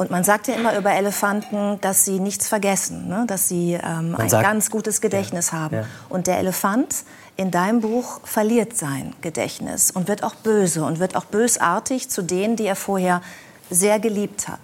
Und 0.00 0.10
man 0.10 0.24
sagt 0.24 0.48
ja 0.48 0.54
immer 0.54 0.78
über 0.78 0.92
Elefanten, 0.92 1.78
dass 1.82 2.06
sie 2.06 2.20
nichts 2.20 2.48
vergessen, 2.48 3.06
ne? 3.06 3.24
dass 3.26 3.48
sie 3.48 3.74
ähm, 3.74 4.16
ein 4.16 4.30
sagt, 4.30 4.42
ganz 4.42 4.70
gutes 4.70 5.02
Gedächtnis 5.02 5.50
ja, 5.50 5.58
haben. 5.58 5.76
Ja. 5.76 5.84
Und 6.08 6.26
der 6.26 6.38
Elefant 6.38 7.04
in 7.36 7.50
deinem 7.50 7.82
Buch 7.82 8.22
verliert 8.24 8.74
sein 8.74 9.12
Gedächtnis 9.20 9.90
und 9.90 10.08
wird 10.08 10.22
auch 10.22 10.34
böse 10.36 10.84
und 10.84 11.00
wird 11.00 11.16
auch 11.16 11.26
bösartig 11.26 12.08
zu 12.08 12.22
denen, 12.22 12.56
die 12.56 12.64
er 12.64 12.76
vorher 12.76 13.20
sehr 13.68 14.00
geliebt 14.00 14.48
hat. 14.48 14.60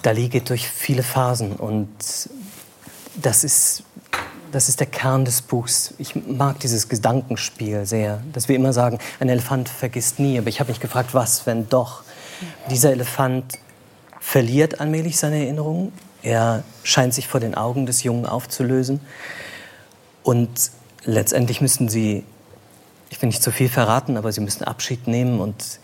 Dali 0.00 0.30
geht 0.30 0.48
durch 0.48 0.70
viele 0.70 1.02
Phasen 1.02 1.52
und 1.52 1.90
das 3.16 3.44
ist, 3.44 3.82
das 4.52 4.70
ist 4.70 4.80
der 4.80 4.86
Kern 4.86 5.26
des 5.26 5.42
Buchs. 5.42 5.92
Ich 5.98 6.16
mag 6.16 6.60
dieses 6.60 6.88
Gedankenspiel 6.88 7.84
sehr, 7.84 8.22
dass 8.32 8.48
wir 8.48 8.56
immer 8.56 8.72
sagen, 8.72 9.00
ein 9.20 9.28
Elefant 9.28 9.68
vergisst 9.68 10.18
nie. 10.18 10.38
Aber 10.38 10.48
ich 10.48 10.60
habe 10.60 10.70
mich 10.70 10.80
gefragt, 10.80 11.12
was, 11.12 11.44
wenn 11.44 11.68
doch? 11.68 12.04
Dieser 12.70 12.90
Elefant 12.90 13.58
verliert 14.24 14.80
allmählich 14.80 15.18
seine 15.18 15.44
Erinnerungen. 15.44 15.92
Er 16.22 16.64
scheint 16.82 17.12
sich 17.12 17.28
vor 17.28 17.40
den 17.40 17.54
Augen 17.54 17.84
des 17.84 18.02
Jungen 18.02 18.24
aufzulösen. 18.24 19.00
Und 20.22 20.70
letztendlich 21.04 21.60
müssen 21.60 21.90
sie, 21.90 22.24
ich 23.10 23.20
will 23.20 23.26
nicht 23.26 23.42
zu 23.42 23.52
viel 23.52 23.68
verraten, 23.68 24.16
aber 24.16 24.32
sie 24.32 24.40
müssen 24.40 24.64
Abschied 24.64 25.06
nehmen. 25.06 25.40
Und 25.40 25.78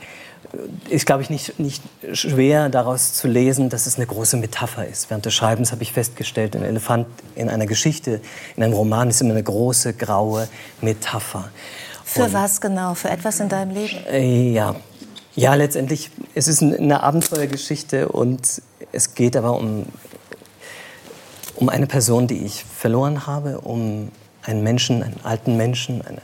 ist, 0.89 1.05
glaube 1.05 1.23
ich, 1.23 1.29
nicht, 1.29 1.61
nicht 1.61 1.83
schwer 2.15 2.71
daraus 2.71 3.13
zu 3.13 3.29
lesen, 3.29 3.69
dass 3.69 3.87
es 3.87 3.97
eine 3.97 4.07
große 4.07 4.39
Metapher 4.39 4.87
ist. 4.87 5.11
Während 5.11 5.27
des 5.27 5.35
Schreibens 5.35 5.71
habe 5.71 5.83
ich 5.83 5.93
festgestellt, 5.93 6.57
ein 6.57 6.65
Elefant 6.65 7.07
in 7.35 7.51
einer 7.51 7.67
Geschichte, 7.67 8.23
in 8.57 8.63
einem 8.63 8.73
Roman 8.73 9.11
ist 9.11 9.21
immer 9.21 9.33
eine 9.33 9.43
große, 9.43 9.93
graue 9.93 10.49
Metapher. 10.81 11.51
Für 12.07 12.25
Und, 12.25 12.33
was 12.33 12.61
genau? 12.61 12.95
Für 12.95 13.11
etwas 13.11 13.39
in 13.39 13.51
deinem 13.51 13.75
Leben? 13.75 13.99
Äh, 14.11 14.51
ja, 14.51 14.75
ja, 15.35 15.55
letztendlich, 15.55 16.11
es 16.35 16.49
ist 16.49 16.63
eine 16.63 17.03
Abenteuergeschichte 17.03 18.09
und 18.09 18.63
es 18.93 19.15
geht 19.15 19.37
aber 19.37 19.57
um, 19.57 19.87
um 21.55 21.69
eine 21.69 21.87
Person, 21.87 22.27
die 22.27 22.45
ich 22.45 22.65
verloren 22.65 23.27
habe, 23.27 23.61
um 23.61 24.11
einen 24.43 24.63
Menschen, 24.63 25.03
einen 25.03 25.21
alten 25.23 25.57
Menschen, 25.57 26.03
eine 26.03 26.21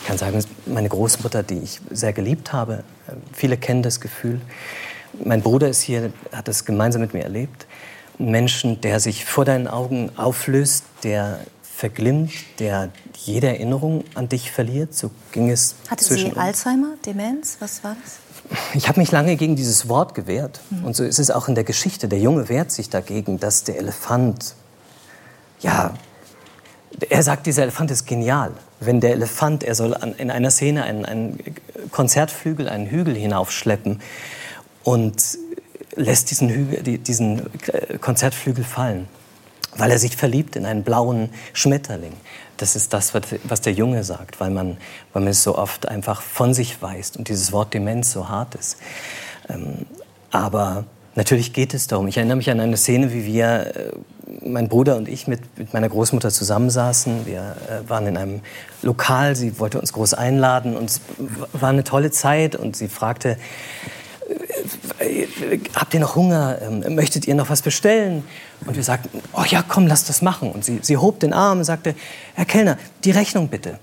Ich 0.00 0.06
kann 0.06 0.18
sagen, 0.18 0.44
meine 0.66 0.88
Großmutter, 0.88 1.42
die 1.42 1.58
ich 1.58 1.80
sehr 1.90 2.12
geliebt 2.12 2.52
habe, 2.52 2.84
viele 3.32 3.56
kennen 3.56 3.82
das 3.82 4.00
Gefühl. 4.00 4.40
Mein 5.24 5.42
Bruder 5.42 5.68
ist 5.68 5.80
hier, 5.80 6.12
hat 6.32 6.48
das 6.48 6.64
gemeinsam 6.64 7.00
mit 7.00 7.14
mir 7.14 7.22
erlebt. 7.22 7.66
Ein 8.18 8.30
Menschen, 8.30 8.80
der 8.80 9.00
sich 9.00 9.24
vor 9.24 9.44
deinen 9.44 9.66
Augen 9.66 10.10
auflöst, 10.16 10.84
der 11.02 11.40
verglimmt, 11.62 12.32
der 12.58 12.90
jede 13.16 13.48
Erinnerung 13.48 14.04
an 14.14 14.28
dich 14.28 14.52
verliert. 14.52 14.94
So 14.94 15.10
ging 15.32 15.50
es 15.50 15.74
Hatte 15.88 16.04
sie 16.04 16.32
Alzheimer, 16.36 16.94
Demenz? 17.04 17.56
Was 17.60 17.82
war 17.82 17.96
das? 18.02 18.23
Ich 18.74 18.88
habe 18.88 19.00
mich 19.00 19.10
lange 19.10 19.36
gegen 19.36 19.56
dieses 19.56 19.88
Wort 19.88 20.14
gewehrt. 20.14 20.60
Und 20.82 20.94
so 20.96 21.04
ist 21.04 21.18
es 21.18 21.30
auch 21.30 21.48
in 21.48 21.54
der 21.54 21.64
Geschichte. 21.64 22.08
Der 22.08 22.18
Junge 22.18 22.48
wehrt 22.48 22.70
sich 22.70 22.90
dagegen, 22.90 23.38
dass 23.40 23.64
der 23.64 23.78
Elefant, 23.78 24.54
ja, 25.60 25.94
er 27.08 27.22
sagt, 27.22 27.46
dieser 27.46 27.62
Elefant 27.62 27.90
ist 27.90 28.06
genial. 28.06 28.52
Wenn 28.80 29.00
der 29.00 29.12
Elefant, 29.12 29.64
er 29.64 29.74
soll 29.74 29.94
an, 29.94 30.14
in 30.14 30.30
einer 30.30 30.50
Szene 30.50 30.84
einen, 30.84 31.04
einen 31.04 31.38
Konzertflügel, 31.90 32.68
einen 32.68 32.86
Hügel 32.86 33.14
hinaufschleppen 33.14 34.00
und 34.84 35.38
lässt 35.96 36.30
diesen, 36.30 36.48
Hügel, 36.50 36.98
diesen 36.98 37.42
Konzertflügel 38.00 38.64
fallen, 38.64 39.08
weil 39.76 39.90
er 39.90 39.98
sich 39.98 40.16
verliebt 40.16 40.56
in 40.56 40.66
einen 40.66 40.82
blauen 40.82 41.30
Schmetterling. 41.52 42.12
Das 42.56 42.76
ist 42.76 42.92
das, 42.92 43.12
was 43.14 43.60
der 43.60 43.72
Junge 43.72 44.04
sagt, 44.04 44.38
weil 44.40 44.50
man, 44.50 44.76
weil 45.12 45.22
man 45.22 45.30
es 45.30 45.42
so 45.42 45.58
oft 45.58 45.88
einfach 45.88 46.22
von 46.22 46.54
sich 46.54 46.80
weist 46.82 47.16
und 47.16 47.28
dieses 47.28 47.52
Wort 47.52 47.74
Demenz 47.74 48.12
so 48.12 48.28
hart 48.28 48.54
ist. 48.54 48.76
Ähm, 49.48 49.86
aber 50.30 50.84
natürlich 51.16 51.52
geht 51.52 51.74
es 51.74 51.88
darum. 51.88 52.06
Ich 52.06 52.16
erinnere 52.16 52.36
mich 52.36 52.50
an 52.50 52.60
eine 52.60 52.76
Szene, 52.76 53.12
wie 53.12 53.24
wir, 53.24 53.72
äh, 53.76 54.48
mein 54.48 54.68
Bruder 54.68 54.96
und 54.96 55.08
ich, 55.08 55.26
mit, 55.26 55.58
mit 55.58 55.72
meiner 55.74 55.88
Großmutter 55.88 56.30
zusammensaßen. 56.30 57.26
Wir 57.26 57.56
äh, 57.68 57.88
waren 57.88 58.06
in 58.06 58.16
einem 58.16 58.40
Lokal, 58.82 59.34
sie 59.34 59.58
wollte 59.58 59.80
uns 59.80 59.92
groß 59.92 60.14
einladen 60.14 60.76
und 60.76 60.90
es 60.90 61.00
war 61.52 61.70
eine 61.70 61.84
tolle 61.84 62.10
Zeit 62.10 62.56
und 62.56 62.76
sie 62.76 62.88
fragte, 62.88 63.36
habt 65.74 65.94
ihr 65.94 66.00
noch 66.00 66.16
Hunger? 66.16 66.58
Ähm, 66.62 66.94
möchtet 66.94 67.26
ihr 67.26 67.34
noch 67.34 67.50
was 67.50 67.62
bestellen? 67.62 68.24
Und 68.66 68.76
wir 68.76 68.82
sagten, 68.82 69.22
oh 69.32 69.44
ja, 69.46 69.62
komm, 69.66 69.86
lass 69.86 70.04
das 70.04 70.22
machen. 70.22 70.50
Und 70.50 70.64
sie, 70.64 70.78
sie 70.82 70.96
hob 70.96 71.20
den 71.20 71.32
Arm 71.32 71.58
und 71.58 71.64
sagte, 71.64 71.94
Herr 72.34 72.44
Kellner, 72.44 72.78
die 73.04 73.10
Rechnung 73.10 73.48
bitte. 73.48 73.78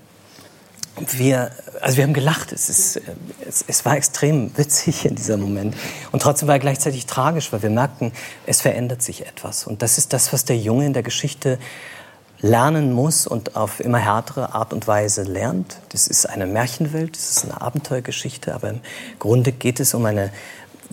Und 0.96 1.18
wir, 1.18 1.50
also 1.80 1.96
wir 1.96 2.04
haben 2.04 2.12
gelacht. 2.12 2.52
Es, 2.52 2.68
ist, 2.68 3.00
es, 3.46 3.64
es 3.66 3.84
war 3.84 3.96
extrem 3.96 4.56
witzig 4.56 5.06
in 5.06 5.14
diesem 5.14 5.40
Moment. 5.40 5.74
Und 6.10 6.22
trotzdem 6.22 6.48
war 6.48 6.56
er 6.56 6.60
gleichzeitig 6.60 7.06
tragisch, 7.06 7.52
weil 7.52 7.62
wir 7.62 7.70
merkten, 7.70 8.12
es 8.46 8.60
verändert 8.60 9.02
sich 9.02 9.26
etwas. 9.26 9.66
Und 9.66 9.82
das 9.82 9.98
ist 9.98 10.12
das, 10.12 10.32
was 10.32 10.44
der 10.44 10.58
Junge 10.58 10.86
in 10.86 10.92
der 10.92 11.02
Geschichte 11.02 11.58
lernen 12.42 12.92
muss 12.92 13.26
und 13.26 13.54
auf 13.54 13.78
immer 13.78 13.98
härtere 13.98 14.52
Art 14.52 14.72
und 14.72 14.86
Weise 14.88 15.22
lernt. 15.22 15.78
Das 15.90 16.08
ist 16.08 16.26
eine 16.26 16.44
Märchenwelt, 16.44 17.16
das 17.16 17.30
ist 17.30 17.44
eine 17.44 17.60
Abenteuergeschichte, 17.60 18.52
aber 18.52 18.70
im 18.70 18.80
Grunde 19.20 19.52
geht 19.52 19.78
es 19.78 19.94
um 19.94 20.04
eine 20.04 20.30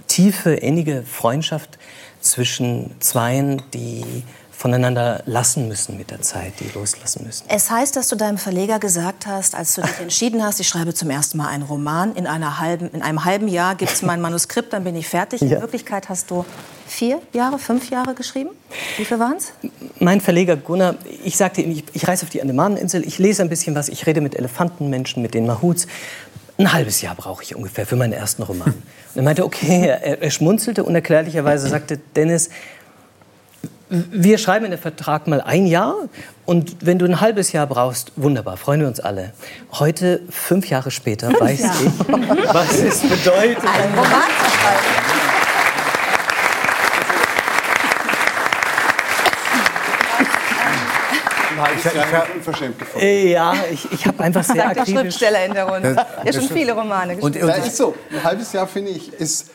tiefe, 0.08 0.52
innige 0.52 1.04
Freundschaft 1.04 1.78
zwischen 2.22 2.92
Zweien, 3.00 3.62
die 3.74 4.24
voneinander 4.60 5.24
lassen 5.26 5.70
müssen 5.70 5.96
mit 5.96 6.12
der 6.12 6.22
Zeit, 6.22 6.52
die 6.60 6.70
loslassen 6.78 7.26
müssen. 7.26 7.46
Es 7.48 7.72
heißt, 7.72 7.96
dass 7.96 8.10
du 8.10 8.18
deinem 8.18 8.38
Verleger 8.38 8.78
gesagt 8.78 9.26
hast, 9.26 9.56
als 9.56 9.76
du 9.76 9.82
dich 9.82 10.00
entschieden 10.02 10.44
hast, 10.44 10.60
ich 10.60 10.68
schreibe 10.68 10.94
zum 10.94 11.10
ersten 11.10 11.38
Mal 11.38 11.48
einen 11.48 11.64
Roman, 11.64 12.14
in, 12.14 12.28
einer 12.28 12.60
halben, 12.60 12.90
in 12.90 13.02
einem 13.02 13.24
halben 13.24 13.48
Jahr 13.48 13.76
gibt 13.76 13.94
es 13.94 14.02
mein 14.02 14.20
Manuskript, 14.20 14.74
dann 14.74 14.84
bin 14.84 14.98
ich 14.98 15.08
fertig. 15.08 15.42
In 15.42 15.52
Wirklichkeit 15.52 16.10
hast 16.10 16.30
du 16.30 16.44
vier 16.86 17.22
Jahre, 17.32 17.58
fünf 17.58 17.90
Jahre 17.90 18.16
geschrieben? 18.16 18.50
Wie 18.98 19.06
viel 19.06 19.18
waren 19.18 19.38
es? 19.38 19.54
Mein 20.00 20.20
Verleger 20.20 20.58
Gunnar, 20.58 20.96
ich 21.24 21.38
sagte 21.38 21.62
ihm, 21.62 21.72
ich, 21.72 21.86
ich 21.94 22.06
reise 22.06 22.26
auf 22.26 22.30
die 22.30 22.42
Andamaneninsel, 22.42 23.08
ich 23.08 23.18
lese 23.18 23.42
ein 23.42 23.50
bisschen 23.50 23.76
was, 23.76 23.88
ich 23.88 24.08
rede 24.08 24.20
mit 24.20 24.36
Elefantenmenschen, 24.36 25.22
mit 25.22 25.36
den 25.36 25.46
Mahuts. 25.46 25.88
Ein 26.58 26.74
halbes 26.74 27.02
Jahr 27.02 27.16
brauche 27.16 27.44
ich 27.44 27.56
ungefähr 27.56 27.86
für 27.86 27.96
meinen 27.96 28.12
ersten 28.12 28.44
Roman. 28.44 28.74
Und 29.14 29.22
er 29.22 29.24
meinte, 29.24 29.46
okay, 29.46 29.88
er, 29.88 30.22
er 30.22 30.32
schmunzelte 30.32 30.84
unerklärlicherweise, 30.84 31.68
sagte, 31.68 32.00
Dennis, 32.16 32.50
wir 33.90 34.38
schreiben 34.38 34.66
in 34.66 34.72
den 34.72 34.80
Vertrag 34.80 35.28
mal 35.28 35.42
ein 35.42 35.66
Jahr 35.66 35.96
und 36.46 36.78
wenn 36.82 37.00
du 37.00 37.06
ein 37.06 37.22
halbes 37.22 37.52
Jahr 37.52 37.66
brauchst, 37.66 38.12
wunderbar, 38.16 38.56
freuen 38.56 38.82
wir 38.82 38.88
uns 38.88 39.00
alle. 39.00 39.34
Heute, 39.72 40.22
fünf 40.30 40.70
Jahre 40.70 40.92
später, 40.92 41.30
weiß 41.40 41.60
Jahre. 41.60 41.86
ich, 41.86 42.54
was 42.54 42.80
es 42.80 43.02
bedeutet. 43.02 43.64
Ein 43.66 43.90
Roman 43.98 44.30
zu 44.44 44.52
schreiben. 44.52 45.19
Ich, 51.80 51.86
ich, 51.86 51.94
ich 51.94 52.36
unverschämt 52.36 52.80
gefunden. 52.80 53.28
Ja, 53.28 53.54
ich, 53.72 53.92
ich 53.92 54.06
habe 54.06 54.24
einfach 54.24 54.44
sehr 54.44 54.56
Sagt 54.56 54.80
akribisch... 54.80 54.94
der 54.94 55.02
Schriftsteller 55.02 55.46
in 55.46 55.54
der 55.54 55.66
Runde. 55.66 56.06
Ja, 56.24 56.34
schon 56.34 56.50
viele 56.50 56.74
Romane 56.74 57.16
geschrieben. 57.16 57.44
Und, 57.44 57.56
und, 57.56 57.68
ist 57.68 57.78
so. 57.78 57.96
Ein 58.12 58.24
halbes 58.24 58.54
Jahr, 58.54 58.68
finde 58.68 58.92
ich, 58.92 59.14
ist 59.14 59.52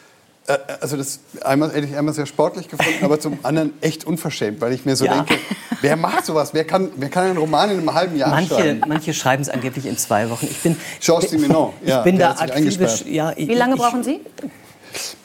äh, 0.46 0.58
also 0.80 0.96
das 0.96 1.20
einmal, 1.42 1.72
hätte 1.72 1.86
ich 1.86 1.96
einmal 1.96 2.14
sehr 2.14 2.26
sportlich 2.26 2.68
gefunden, 2.68 3.04
aber 3.04 3.18
zum 3.18 3.38
anderen 3.42 3.72
echt 3.80 4.04
unverschämt, 4.04 4.60
weil 4.60 4.72
ich 4.72 4.84
mir 4.84 4.96
so 4.96 5.06
ja. 5.06 5.22
denke, 5.22 5.36
wer 5.80 5.96
macht 5.96 6.26
sowas? 6.26 6.50
Wer 6.52 6.64
kann, 6.64 6.90
wer 6.96 7.08
kann 7.08 7.26
einen 7.26 7.38
Roman 7.38 7.70
in 7.70 7.78
einem 7.78 7.94
halben 7.94 8.16
Jahr 8.16 8.30
manche, 8.30 8.54
schreiben? 8.54 8.80
Manche 8.86 9.14
schreiben 9.14 9.42
es 9.42 9.48
angeblich 9.48 9.86
in 9.86 9.96
zwei 9.96 10.28
Wochen. 10.30 10.46
Ich 10.50 10.58
bin, 10.58 10.76
Georges 11.00 11.30
Simenon, 11.30 11.72
ja, 11.84 11.98
ich 11.98 12.04
bin 12.04 12.18
da 12.18 12.32
akribisch. 12.32 13.04
Ja, 13.06 13.32
ich, 13.34 13.48
Wie 13.48 13.54
lange 13.54 13.76
brauchen 13.76 14.04
Sie? 14.04 14.20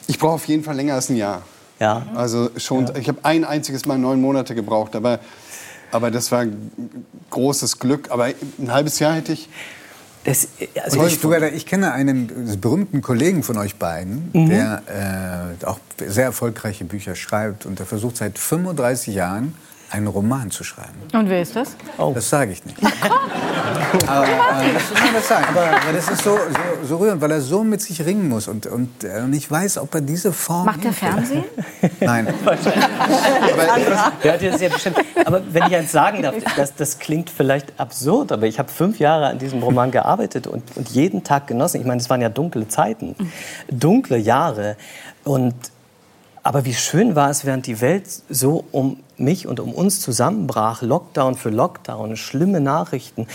Ich 0.06 0.18
brauche 0.18 0.34
auf 0.34 0.46
jeden 0.46 0.64
Fall 0.64 0.76
länger 0.76 0.94
als 0.94 1.10
ein 1.10 1.16
Jahr. 1.16 1.42
Ja. 1.78 2.06
Also 2.14 2.50
schon, 2.56 2.86
ja. 2.86 2.96
ich 2.96 3.08
habe 3.08 3.18
ein 3.22 3.44
einziges 3.44 3.86
Mal 3.86 3.98
neun 3.98 4.20
Monate 4.20 4.54
gebraucht, 4.54 4.96
aber, 4.96 5.20
aber 5.92 6.10
das 6.10 6.30
war 6.32 6.46
großes 7.30 7.78
Glück. 7.78 8.10
Aber 8.10 8.24
ein 8.24 8.72
halbes 8.72 8.98
Jahr 8.98 9.14
hätte 9.14 9.32
ich 9.32 9.48
das, 10.24 10.48
also 10.84 11.06
ich, 11.06 11.18
sogar, 11.18 11.42
ich, 11.50 11.64
kenne 11.64 11.92
einen 11.92 12.60
berühmten 12.60 13.00
Kollegen 13.00 13.42
von 13.42 13.56
euch 13.56 13.76
beiden, 13.76 14.28
mhm. 14.34 14.50
der 14.50 15.56
äh, 15.60 15.64
auch 15.64 15.78
sehr 15.96 16.24
erfolgreiche 16.24 16.84
Bücher 16.84 17.14
schreibt 17.14 17.64
und 17.64 17.78
der 17.78 17.86
versucht 17.86 18.18
seit 18.18 18.38
35 18.38 19.14
Jahren 19.14 19.54
einen 19.90 20.06
Roman 20.06 20.50
zu 20.50 20.62
schreiben. 20.62 20.98
Und 21.14 21.30
wer 21.30 21.40
ist 21.40 21.56
das? 21.56 21.74
Oh. 21.96 22.12
Das 22.14 22.28
sage 22.28 22.52
ich 22.52 22.64
nicht. 22.66 22.76
Aber, 24.06 24.26
äh. 24.26 24.30
Aber, 25.48 25.60
aber, 25.60 25.92
das 25.92 26.10
ist 26.10 26.22
so, 26.22 26.36
so, 26.36 26.86
so, 26.86 26.96
rührend, 26.96 27.20
weil 27.20 27.30
er 27.30 27.40
so 27.40 27.64
mit 27.64 27.80
sich 27.80 28.04
ringen 28.04 28.28
muss 28.28 28.48
und, 28.48 28.66
und, 28.66 29.04
äh, 29.04 29.22
und 29.22 29.32
ich 29.32 29.50
weiß, 29.50 29.78
ob 29.78 29.94
er 29.94 30.00
diese 30.00 30.32
Form. 30.32 30.66
Macht 30.66 30.84
er 30.84 30.92
Fernsehen? 30.92 31.44
Nein. 32.00 32.28
aber, 32.44 32.56
ja, 34.24 34.36
das 34.36 34.60
ja 34.60 34.68
bestimmt. 34.68 34.98
aber 35.24 35.42
wenn 35.50 35.64
ich 35.64 35.76
eins 35.76 35.92
sagen 35.92 36.22
darf, 36.22 36.34
das, 36.56 36.74
das 36.74 36.98
klingt 36.98 37.30
vielleicht 37.30 37.78
absurd, 37.78 38.32
aber 38.32 38.46
ich 38.46 38.58
habe 38.58 38.68
fünf 38.68 38.98
Jahre 38.98 39.26
an 39.26 39.38
diesem 39.38 39.62
Roman 39.62 39.90
gearbeitet 39.90 40.46
und, 40.46 40.62
und 40.76 40.88
jeden 40.90 41.24
Tag 41.24 41.46
genossen. 41.46 41.80
Ich 41.80 41.86
meine, 41.86 42.00
es 42.00 42.10
waren 42.10 42.20
ja 42.20 42.28
dunkle 42.28 42.68
Zeiten, 42.68 43.14
dunkle 43.70 44.18
Jahre. 44.18 44.76
Und 45.24 45.54
aber 46.42 46.64
wie 46.64 46.74
schön 46.74 47.14
war 47.14 47.30
es, 47.30 47.44
während 47.44 47.66
die 47.66 47.80
Welt 47.80 48.06
so 48.28 48.64
um 48.72 49.00
mich 49.18 49.46
und 49.46 49.60
um 49.60 49.74
uns 49.74 50.00
zusammenbrach, 50.00 50.80
Lockdown 50.80 51.34
für 51.34 51.50
Lockdown, 51.50 52.16
schlimme 52.16 52.60
Nachrichten. 52.60 53.26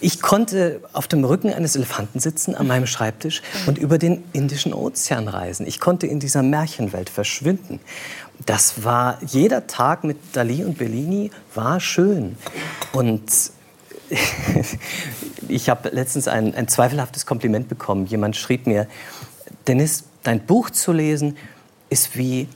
Ich 0.00 0.20
konnte 0.20 0.80
auf 0.92 1.06
dem 1.06 1.24
Rücken 1.24 1.52
eines 1.52 1.76
Elefanten 1.76 2.18
sitzen 2.18 2.56
an 2.56 2.66
meinem 2.66 2.86
Schreibtisch 2.86 3.42
und 3.66 3.78
über 3.78 3.98
den 3.98 4.24
Indischen 4.32 4.74
Ozean 4.74 5.28
reisen. 5.28 5.66
Ich 5.66 5.78
konnte 5.78 6.08
in 6.08 6.18
dieser 6.18 6.42
Märchenwelt 6.42 7.08
verschwinden. 7.08 7.78
Das 8.44 8.82
war 8.82 9.18
jeder 9.24 9.68
Tag 9.68 10.02
mit 10.02 10.18
Dali 10.32 10.64
und 10.64 10.78
Bellini 10.78 11.30
war 11.54 11.78
schön 11.78 12.36
und 12.92 13.22
ich 15.48 15.68
habe 15.68 15.90
letztens 15.90 16.26
ein, 16.26 16.54
ein 16.54 16.66
zweifelhaftes 16.66 17.24
Kompliment 17.24 17.68
bekommen. 17.68 18.06
Jemand 18.06 18.36
schrieb 18.36 18.66
mir, 18.66 18.88
Dennis, 19.68 20.04
dein 20.24 20.44
Buch 20.44 20.70
zu 20.70 20.92
lesen 20.92 21.36
ist 21.92 22.16
wie, 22.16 22.48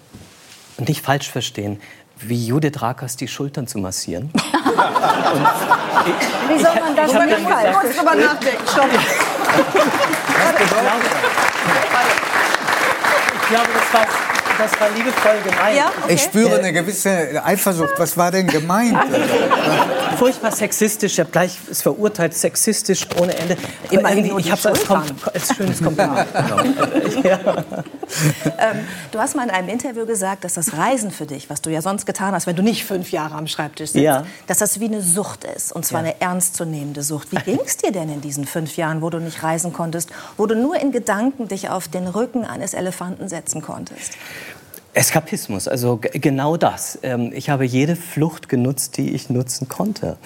und 0.78 0.88
nicht 0.88 1.04
falsch 1.04 1.30
verstehen, 1.30 1.80
wie 2.18 2.46
Judith 2.46 2.80
Rakers 2.80 3.16
die 3.16 3.28
Schultern 3.28 3.66
zu 3.66 3.78
massieren. 3.78 4.30
wie 6.48 6.58
soll 6.58 6.74
man 6.80 6.96
das 6.96 7.12
denn 7.12 7.26
nicht 7.26 7.40
falsch? 7.40 7.68
Ich 7.68 7.74
muss 7.82 7.96
drüber 7.96 8.14
nachdenken. 8.14 8.66
Stopp. 8.66 8.88
Ich 13.42 13.48
glaube, 13.48 13.68
das 13.74 13.92
war 13.92 14.06
das 14.58 14.80
war 14.80 14.88
liebevoll 14.88 15.36
gemeint. 15.44 15.76
Ja? 15.76 15.92
Okay. 16.02 16.14
Ich 16.14 16.22
spüre 16.22 16.58
eine 16.58 16.72
gewisse 16.72 17.42
Eifersucht. 17.44 17.92
Was 17.98 18.16
war 18.16 18.30
denn 18.30 18.46
gemeint? 18.46 18.96
Furchtbar 20.18 20.52
sexistisch. 20.52 21.14
Ich 21.14 21.20
habe 21.20 21.30
gleich 21.30 21.58
es 21.70 21.82
verurteilt, 21.82 22.34
sexistisch 22.34 23.06
ohne 23.20 23.36
Ende. 23.36 23.56
Immerhin 23.90 24.24
ich 24.38 24.50
habe 24.50 24.60
es 24.60 24.66
als, 24.66 24.90
als 24.90 25.56
schönes 25.56 25.82
Kompliment 25.82 26.28
genommen. 26.34 26.76
ja. 27.22 27.38
ähm, 28.58 28.86
du 29.10 29.18
hast 29.18 29.36
mal 29.36 29.44
in 29.44 29.50
einem 29.50 29.68
Interview 29.68 30.06
gesagt, 30.06 30.44
dass 30.44 30.54
das 30.54 30.76
Reisen 30.76 31.10
für 31.10 31.26
dich, 31.26 31.50
was 31.50 31.62
du 31.62 31.70
ja 31.70 31.82
sonst 31.82 32.06
getan 32.06 32.34
hast, 32.34 32.46
wenn 32.46 32.56
du 32.56 32.62
nicht 32.62 32.84
fünf 32.84 33.12
Jahre 33.12 33.34
am 33.34 33.46
Schreibtisch 33.46 33.90
sitzt, 33.90 34.02
ja. 34.02 34.24
dass 34.46 34.58
das 34.58 34.80
wie 34.80 34.86
eine 34.86 35.02
Sucht 35.02 35.44
ist. 35.44 35.72
Und 35.72 35.84
zwar 35.84 36.02
ja. 36.02 36.10
eine 36.10 36.20
ernstzunehmende 36.20 37.02
Sucht. 37.02 37.32
Wie 37.32 37.36
ging 37.36 37.60
es 37.64 37.76
dir 37.76 37.92
denn 37.92 38.12
in 38.12 38.20
diesen 38.20 38.46
fünf 38.46 38.76
Jahren, 38.76 39.02
wo 39.02 39.10
du 39.10 39.18
nicht 39.18 39.42
reisen 39.42 39.72
konntest, 39.72 40.10
wo 40.36 40.46
du 40.46 40.54
nur 40.54 40.76
in 40.76 40.92
Gedanken 40.92 41.48
dich 41.48 41.68
auf 41.68 41.88
den 41.88 42.06
Rücken 42.06 42.44
eines 42.44 42.74
Elefanten 42.74 43.28
setzen 43.28 43.62
konntest? 43.62 44.12
Eskapismus, 44.96 45.68
also 45.68 46.00
genau 46.00 46.56
das. 46.56 46.98
Ähm, 47.02 47.30
ich 47.34 47.50
habe 47.50 47.66
jede 47.66 47.96
Flucht 47.96 48.48
genutzt, 48.48 48.96
die 48.96 49.14
ich 49.14 49.28
nutzen 49.28 49.68
konnte. 49.68 50.16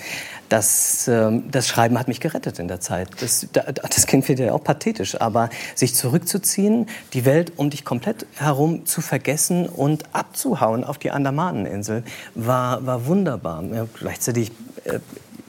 Das, 0.49 1.09
ähm, 1.09 1.51
das 1.51 1.67
Schreiben 1.67 1.99
hat 1.99 2.07
mich 2.07 2.21
gerettet 2.21 2.61
in 2.61 2.69
der 2.69 2.79
Zeit. 2.79 3.09
Das, 3.21 3.49
das 3.53 4.07
klingt 4.07 4.29
wieder 4.29 4.55
auch 4.55 4.63
pathetisch, 4.63 5.21
aber 5.21 5.51
sich 5.75 5.97
zurückzuziehen, 5.97 6.87
die 7.15 7.25
Welt 7.25 7.53
um 7.57 7.71
dich 7.71 7.85
komplett 7.85 8.27
herum 8.37 8.87
zu 8.87 9.01
vergessen 9.01 9.69
und 9.69 10.05
abzuhauen 10.15 10.85
auf 10.85 10.99
die 10.99 11.11
Andermaneninsel, 11.11 12.05
war, 12.37 12.87
war 12.87 13.07
wunderbar. 13.07 13.65
Ja, 13.65 13.87
gleichzeitig 13.99 14.53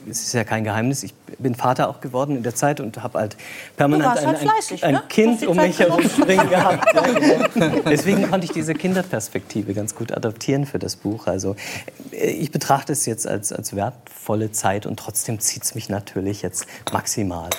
es 0.08 0.22
ist 0.22 0.32
ja 0.32 0.44
kein 0.44 0.64
Geheimnis, 0.64 1.02
ich 1.02 1.14
bin 1.38 1.54
Vater 1.54 1.88
auch 1.88 2.00
geworden 2.00 2.36
in 2.36 2.42
der 2.42 2.54
Zeit 2.54 2.80
und 2.80 3.02
habe 3.02 3.18
halt 3.18 3.36
permanent 3.76 4.18
ein, 4.18 4.26
halt 4.26 4.38
fleißig, 4.38 4.84
ein, 4.84 4.96
ein 4.96 5.02
ne? 5.02 5.08
Kind 5.08 5.46
um 5.46 5.56
mich 5.56 5.78
herum 5.78 6.02
springen 6.02 6.48
gehabt. 6.48 6.86
Deswegen 7.86 8.30
konnte 8.30 8.46
ich 8.46 8.52
diese 8.52 8.74
Kinderperspektive 8.74 9.74
ganz 9.74 9.94
gut 9.94 10.12
adaptieren 10.12 10.66
für 10.66 10.78
das 10.78 10.96
Buch. 10.96 11.26
Also 11.26 11.56
äh, 12.12 12.30
ich 12.30 12.50
betrachte 12.50 12.92
es 12.92 13.06
jetzt 13.06 13.26
als, 13.26 13.52
als 13.52 13.74
wertvolle 13.74 14.52
Zeit 14.52 14.86
und 14.86 14.98
trotzdem 14.98 15.40
zieht 15.40 15.64
es 15.64 15.74
mich 15.74 15.88
natürlich 15.88 16.42
jetzt 16.42 16.66
maximal. 16.92 17.50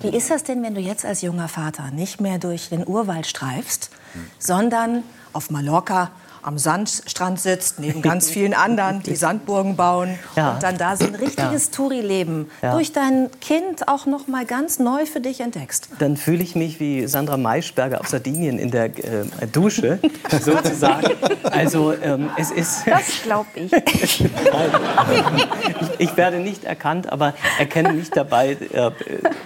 Wie 0.00 0.16
ist 0.16 0.30
das 0.30 0.44
denn, 0.44 0.62
wenn 0.62 0.74
du 0.74 0.80
jetzt 0.80 1.04
als 1.04 1.22
junger 1.22 1.48
Vater 1.48 1.90
nicht 1.90 2.20
mehr 2.20 2.38
durch 2.38 2.68
den 2.68 2.86
Urwald 2.86 3.26
streifst, 3.26 3.90
hm. 4.12 4.26
sondern 4.38 5.02
auf 5.32 5.50
Mallorca 5.50 6.10
am 6.48 6.56
Sandstrand 6.56 7.38
sitzt, 7.38 7.78
neben 7.78 8.00
ganz 8.00 8.30
vielen 8.30 8.54
anderen, 8.54 9.02
die 9.02 9.16
Sandburgen 9.16 9.76
bauen 9.76 10.18
ja. 10.34 10.52
und 10.52 10.62
dann 10.62 10.78
da 10.78 10.96
so 10.96 11.04
ein 11.04 11.14
richtiges 11.14 11.66
ja. 11.66 11.72
Touri-Leben 11.72 12.50
ja. 12.62 12.72
durch 12.72 12.90
dein 12.92 13.28
Kind 13.42 13.86
auch 13.86 14.06
noch 14.06 14.28
mal 14.28 14.46
ganz 14.46 14.78
neu 14.78 15.04
für 15.04 15.20
dich 15.20 15.40
entdeckst. 15.40 15.90
Dann 15.98 16.16
fühle 16.16 16.42
ich 16.42 16.56
mich 16.56 16.80
wie 16.80 17.06
Sandra 17.06 17.36
Maischberger 17.36 18.00
auf 18.00 18.08
Sardinien 18.08 18.58
in 18.58 18.70
der 18.70 18.86
äh, 18.86 19.46
Dusche, 19.52 19.98
sozusagen. 20.40 21.12
Also 21.44 21.92
ähm, 21.92 22.30
es 22.38 22.50
ist... 22.50 22.86
Das 22.98 23.22
glaube 23.22 23.48
ich. 23.54 23.72
ich. 23.72 24.24
ich. 25.98 26.16
werde 26.16 26.38
nicht 26.38 26.64
erkannt, 26.64 27.12
aber 27.12 27.34
erkenne 27.58 27.92
mich 27.92 28.10
dabei 28.10 28.52
äh, 28.72 28.90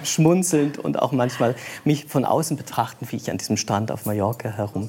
schmunzelnd 0.05 0.79
und 0.79 1.03
auch 1.03 1.11
manchmal 1.11 1.57
mich 1.85 2.07
von 2.07 2.25
außen 2.25 2.57
betrachten, 2.57 3.09
wie 3.11 3.17
ich 3.17 3.31
an 3.31 3.39
diesem 3.39 3.57
Strand 3.57 3.91
auf 3.91 4.07
Mallorca 4.07 4.49
herum 4.51 4.89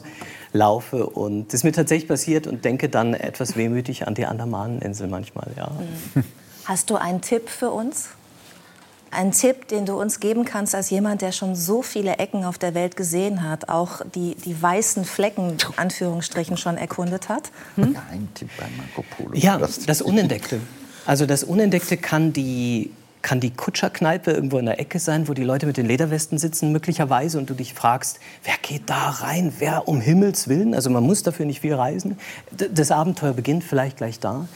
laufe. 0.54 1.08
Und 1.08 1.48
das 1.48 1.56
ist 1.56 1.64
mir 1.64 1.72
tatsächlich 1.72 2.08
passiert 2.08 2.48
und 2.48 2.64
denke 2.64 2.90
dann 2.90 3.14
etwas 3.14 3.58
wehmütig 3.58 4.08
an 4.08 4.16
die 4.16 4.26
Andamaneninsel 4.26 5.08
manchmal. 5.08 5.48
Ja. 5.58 5.72
Mhm. 6.16 6.24
Hast 6.66 6.90
du 6.90 6.96
einen 6.96 7.22
Tipp 7.22 7.50
für 7.50 7.72
uns? 7.72 8.10
Ein 9.12 9.32
Tipp, 9.32 9.68
den 9.68 9.86
du 9.86 10.00
uns 10.00 10.20
geben 10.20 10.44
kannst 10.44 10.74
als 10.74 10.90
jemand, 10.90 11.22
der 11.22 11.32
schon 11.32 11.56
so 11.56 11.84
viele 11.84 12.18
Ecken 12.18 12.46
auf 12.46 12.58
der 12.58 12.74
Welt 12.74 12.96
gesehen 12.96 13.48
hat, 13.48 13.70
auch 13.70 14.02
die, 14.16 14.36
die 14.36 14.60
weißen 14.60 15.06
Flecken, 15.06 15.58
Anführungsstrichen, 15.76 16.58
schon 16.58 16.78
erkundet 16.78 17.30
hat? 17.30 17.52
Hm? 17.76 17.96
Tipp 18.34 18.50
bei 18.58 18.66
Marco 18.76 19.04
Polo. 19.16 19.36
Ja, 19.36 19.60
das 19.60 20.02
Unentdeckte. 20.02 20.62
Also 21.06 21.28
das 21.28 21.44
Unentdeckte 21.44 21.98
kann 21.98 22.34
die 22.34 22.92
kann 23.24 23.40
die 23.40 23.50
Kutscherkneipe 23.50 24.32
irgendwo 24.32 24.60
in 24.60 24.66
der 24.66 24.80
Ecke 24.80 25.00
sein, 25.00 25.28
wo 25.28 25.34
die 25.34 25.44
Leute 25.44 25.66
mit 25.66 25.78
den 25.78 25.88
Lederwesten 25.88 26.38
sitzen 26.38 26.72
möglicherweise 26.72 27.40
und 27.40 27.50
du 27.50 27.56
dich 27.56 27.74
fragst, 27.74 28.20
wer 28.44 28.54
geht 28.62 28.90
da 28.90 29.10
rein? 29.10 29.54
Wer 29.58 29.88
um 29.88 30.02
Himmels 30.02 30.50
Willen? 30.50 30.76
Also 30.76 30.90
man 30.90 31.04
muss 31.04 31.24
dafür 31.24 31.46
nicht 31.46 31.62
viel 31.62 31.74
reisen. 31.74 32.18
Das 32.52 32.92
Abenteuer 32.92 33.34
beginnt 33.34 33.64
vielleicht 33.64 33.98
gleich 33.98 34.20
da. 34.20 34.48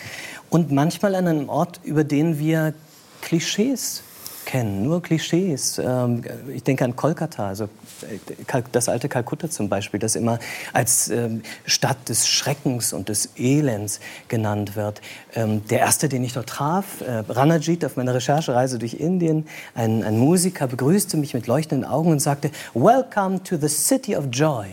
Und 0.50 0.72
manchmal 0.72 1.16
an 1.16 1.28
einem 1.28 1.50
Ort, 1.50 1.80
über 1.84 2.04
den 2.04 2.40
wir 2.40 2.74
Klischees 3.22 4.04
kennen, 4.48 4.82
nur 4.82 5.02
Klischees. 5.02 5.78
Ähm, 5.78 6.24
ich 6.56 6.64
denke 6.64 6.86
an 6.86 6.96
Kolkata, 6.96 7.50
also 7.50 7.66
äh, 7.66 8.62
das 8.72 8.88
alte 8.88 9.10
Kalkutta 9.10 9.50
zum 9.50 9.68
Beispiel, 9.68 10.00
das 10.00 10.16
immer 10.16 10.40
als 10.72 11.10
ähm, 11.10 11.44
Stadt 11.66 11.98
des 12.08 12.30
Schreckens 12.30 12.94
und 12.94 13.10
des 13.10 13.32
Elends 13.38 14.00
genannt 14.30 14.78
wird. 14.78 15.02
Ähm, 15.36 15.68
der 15.68 15.80
erste, 15.80 16.08
den 16.08 16.24
ich 16.24 16.32
dort 16.32 16.48
traf, 16.48 17.02
äh, 17.02 17.24
Ranajit 17.28 17.84
auf 17.84 17.98
meiner 17.98 18.14
Recherchereise 18.14 18.80
durch 18.80 18.94
Indien, 18.94 19.46
ein, 19.76 20.02
ein 20.02 20.18
Musiker, 20.18 20.68
begrüßte 20.68 21.18
mich 21.18 21.34
mit 21.34 21.46
leuchtenden 21.46 21.88
Augen 21.88 22.12
und 22.12 22.20
sagte, 22.20 22.50
Welcome 22.74 23.44
to 23.44 23.58
the 23.58 23.68
City 23.68 24.16
of 24.16 24.28
Joy. 24.32 24.68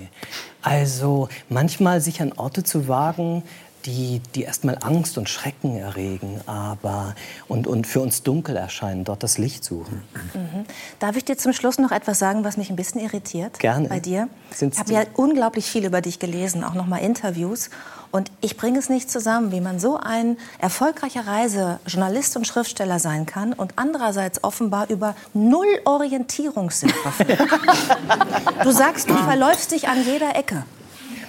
Also 0.62 1.28
manchmal 1.48 2.00
sich 2.00 2.22
an 2.22 2.32
Orte 2.36 2.62
zu 2.62 2.86
wagen, 2.86 3.42
die, 3.86 4.20
die 4.34 4.42
erstmal 4.42 4.78
Angst 4.80 5.18
und 5.18 5.28
Schrecken 5.28 5.76
erregen, 5.76 6.40
aber 6.46 7.14
und, 7.48 7.66
und 7.66 7.86
für 7.86 8.00
uns 8.00 8.22
dunkel 8.22 8.56
erscheinen, 8.56 9.04
dort 9.04 9.22
das 9.22 9.36
Licht 9.36 9.64
suchen. 9.64 10.02
Mhm. 10.32 10.64
Darf 10.98 11.16
ich 11.16 11.24
dir 11.24 11.36
zum 11.36 11.52
Schluss 11.52 11.78
noch 11.78 11.90
etwas 11.90 12.18
sagen, 12.18 12.44
was 12.44 12.56
mich 12.56 12.70
ein 12.70 12.76
bisschen 12.76 13.00
irritiert 13.00 13.58
Gerne. 13.58 13.88
bei 13.88 14.00
dir? 14.00 14.28
Sind's 14.50 14.76
ich 14.76 14.80
habe 14.80 14.92
ja 14.92 15.02
unglaublich 15.14 15.66
viel 15.66 15.84
über 15.84 16.00
dich 16.00 16.18
gelesen, 16.18 16.64
auch 16.64 16.74
noch 16.74 16.86
mal 16.86 16.98
Interviews. 16.98 17.70
Und 18.10 18.30
ich 18.40 18.56
bringe 18.56 18.78
es 18.78 18.88
nicht 18.88 19.10
zusammen, 19.10 19.50
wie 19.50 19.60
man 19.60 19.80
so 19.80 19.98
ein 19.98 20.38
erfolgreicher 20.60 21.26
Reisejournalist 21.26 22.36
und 22.36 22.46
Schriftsteller 22.46 23.00
sein 23.00 23.26
kann 23.26 23.52
und 23.52 23.72
andererseits 23.74 24.44
offenbar 24.44 24.88
über 24.88 25.16
null 25.34 25.66
Orientierungssinn 25.84 26.90
verfügt. 26.90 27.40
du 28.62 28.70
sagst, 28.70 29.10
du 29.10 29.16
verläufst 29.16 29.72
dich 29.72 29.88
an 29.88 30.04
jeder 30.04 30.36
Ecke. 30.36 30.64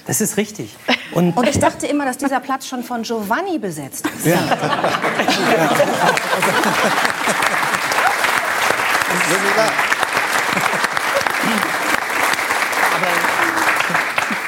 Das 0.05 0.21
ist 0.21 0.37
richtig. 0.37 0.75
Und, 1.11 1.37
und, 1.37 1.47
ich 1.47 1.59
dachte 1.59 1.87
immer, 1.87 2.03
dass 2.03 2.17
dieser 2.17 2.41
Platz 2.41 2.67
schon 2.67 2.83
von 2.83 3.03
Giovanni 3.03 3.57
besetzt 3.57 4.05
ist. 4.05 4.25
Ja. 4.25 4.35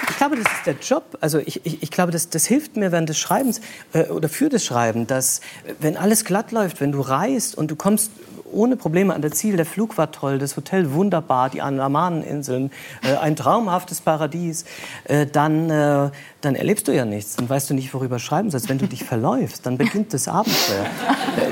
ich 0.10 0.17
glaube, 0.17 0.36
das 0.36 0.52
ist 0.52 0.65
der 0.65 0.76
Job. 0.82 1.17
Also 1.22 1.39
ich, 1.39 1.65
ich, 1.65 1.84
ich 1.84 1.91
glaube, 1.91 2.12
das, 2.12 2.30
das, 2.30 2.46
hilft 2.46 2.76
mir 2.76 2.91
während 2.91 3.08
des 3.08 3.17
Schreibens 3.17 3.62
äh, 3.93 4.08
oder 4.08 4.28
für 4.28 4.50
das 4.50 4.65
Schreiben, 4.65 5.08
dass 5.08 5.39
wenn 5.80 5.96
alles 5.96 6.26
glatt 6.26 6.52
läuft, 6.52 6.82
wenn 6.82 6.91
du 6.91 7.00
reist 7.00 7.58
und 7.58 7.72
du 7.72 7.78
kommst 7.78 8.12
ohne 8.51 8.75
Probleme 8.75 9.13
an 9.13 9.21
der 9.21 9.31
Ziel. 9.31 9.55
Der 9.57 9.65
Flug 9.65 9.97
war 9.97 10.12
toll, 10.12 10.39
das 10.39 10.55
Hotel 10.55 10.91
wunderbar, 10.93 11.49
die 11.49 11.62
Andamaneninseln, 11.62 12.71
äh, 13.03 13.15
ein 13.17 13.36
traumhaftes 13.36 14.01
Paradies. 14.01 14.65
Äh, 15.05 15.25
dann, 15.25 15.69
äh, 15.69 16.10
dann 16.41 16.55
erlebst 16.55 16.88
du 16.88 16.91
ja 16.91 17.05
nichts. 17.05 17.36
Dann 17.36 17.49
weißt 17.49 17.69
du 17.69 17.73
nicht, 17.73 17.93
worüber 17.93 18.19
schreiben 18.19 18.49
sollst. 18.51 18.69
Wenn 18.69 18.77
du 18.77 18.88
dich 18.88 19.03
verläufst, 19.03 19.65
dann 19.65 19.77
beginnt 19.77 20.13
das 20.13 20.27
Abenteuer. 20.27 20.86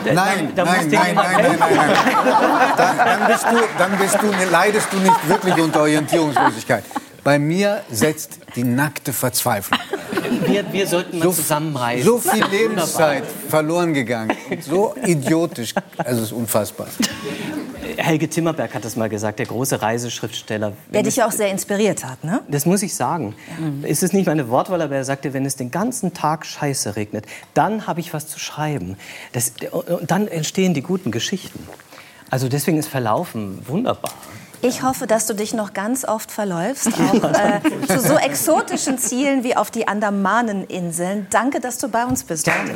Nein, 0.05 0.51
da, 0.55 0.63
da 0.63 0.71
nein, 0.71 0.89
nein, 0.89 1.15
nein, 1.15 1.15
nein, 1.15 1.57
nein, 1.59 1.75
nein, 1.75 2.71
dann, 2.77 2.97
dann, 2.97 3.27
bist 3.27 3.45
du, 3.45 3.57
dann 3.77 3.97
bist 3.97 4.17
du, 4.21 4.51
leidest 4.51 4.91
du 4.91 4.97
nicht 4.97 5.29
wirklich 5.29 5.55
unter 5.55 5.81
Orientierungslosigkeit. 5.81 6.83
Bei 7.23 7.39
mir 7.39 7.81
setzt 7.89 8.39
die 8.55 8.63
nackte 8.63 9.11
Verzweiflung. 9.11 9.79
Wir, 10.55 10.71
wir 10.71 10.87
sollten 10.87 11.19
mal 11.19 11.25
so, 11.25 11.33
zusammenreisen. 11.33 12.05
So 12.05 12.17
viel 12.17 12.45
Lebenszeit 12.51 13.23
verloren 13.49 13.93
gegangen. 13.93 14.31
So 14.61 14.95
idiotisch. 15.05 15.73
Also 15.97 16.21
es 16.21 16.27
ist 16.27 16.31
unfassbar. 16.31 16.87
Helge 17.97 18.29
Timmerberg 18.29 18.73
hat 18.73 18.85
das 18.85 18.95
mal 18.95 19.09
gesagt, 19.09 19.39
der 19.39 19.47
große 19.47 19.81
Reiseschriftsteller. 19.81 20.71
Der 20.93 21.03
dich 21.03 21.17
ja 21.17 21.27
auch 21.27 21.31
sehr 21.31 21.49
inspiriert 21.49 22.05
hat, 22.05 22.23
ne? 22.23 22.41
Das 22.47 22.65
muss 22.65 22.83
ich 22.83 22.95
sagen. 22.95 23.35
Ja. 23.83 23.89
Es 23.89 24.01
ist 24.01 24.13
nicht 24.13 24.27
meine 24.27 24.49
Wortwahl, 24.49 24.81
aber 24.81 24.95
er 24.95 25.03
sagte, 25.03 25.33
wenn 25.33 25.45
es 25.45 25.57
den 25.57 25.71
ganzen 25.71 26.13
Tag 26.13 26.45
Scheiße 26.45 26.95
regnet, 26.95 27.25
dann 27.53 27.85
habe 27.85 27.99
ich 27.99 28.13
was 28.13 28.27
zu 28.27 28.39
schreiben. 28.39 28.95
Das, 29.33 29.53
und 29.71 30.09
dann 30.09 30.27
entstehen 30.27 30.73
die 30.73 30.81
guten 30.81 31.11
Geschichten. 31.11 31.67
Also 32.29 32.47
deswegen 32.47 32.77
ist 32.77 32.87
Verlaufen 32.87 33.59
wunderbar. 33.67 34.13
Ich 34.61 34.83
hoffe, 34.83 35.07
dass 35.07 35.27
du 35.27 35.33
dich 35.33 35.53
noch 35.53 35.73
ganz 35.73 36.05
oft 36.05 36.31
verläufst, 36.31 36.87
auch 36.99 37.23
äh, 37.23 37.61
zu 37.87 37.99
so 37.99 38.17
exotischen 38.17 38.97
Zielen 38.97 39.43
wie 39.43 39.55
auf 39.55 39.71
die 39.71 39.87
Andamaneninseln. 39.87 41.27
Danke, 41.29 41.59
dass 41.59 41.77
du 41.77 41.87
bei 41.87 42.05
uns 42.05 42.23
bist. 42.23 42.47
Dennis 42.47 42.75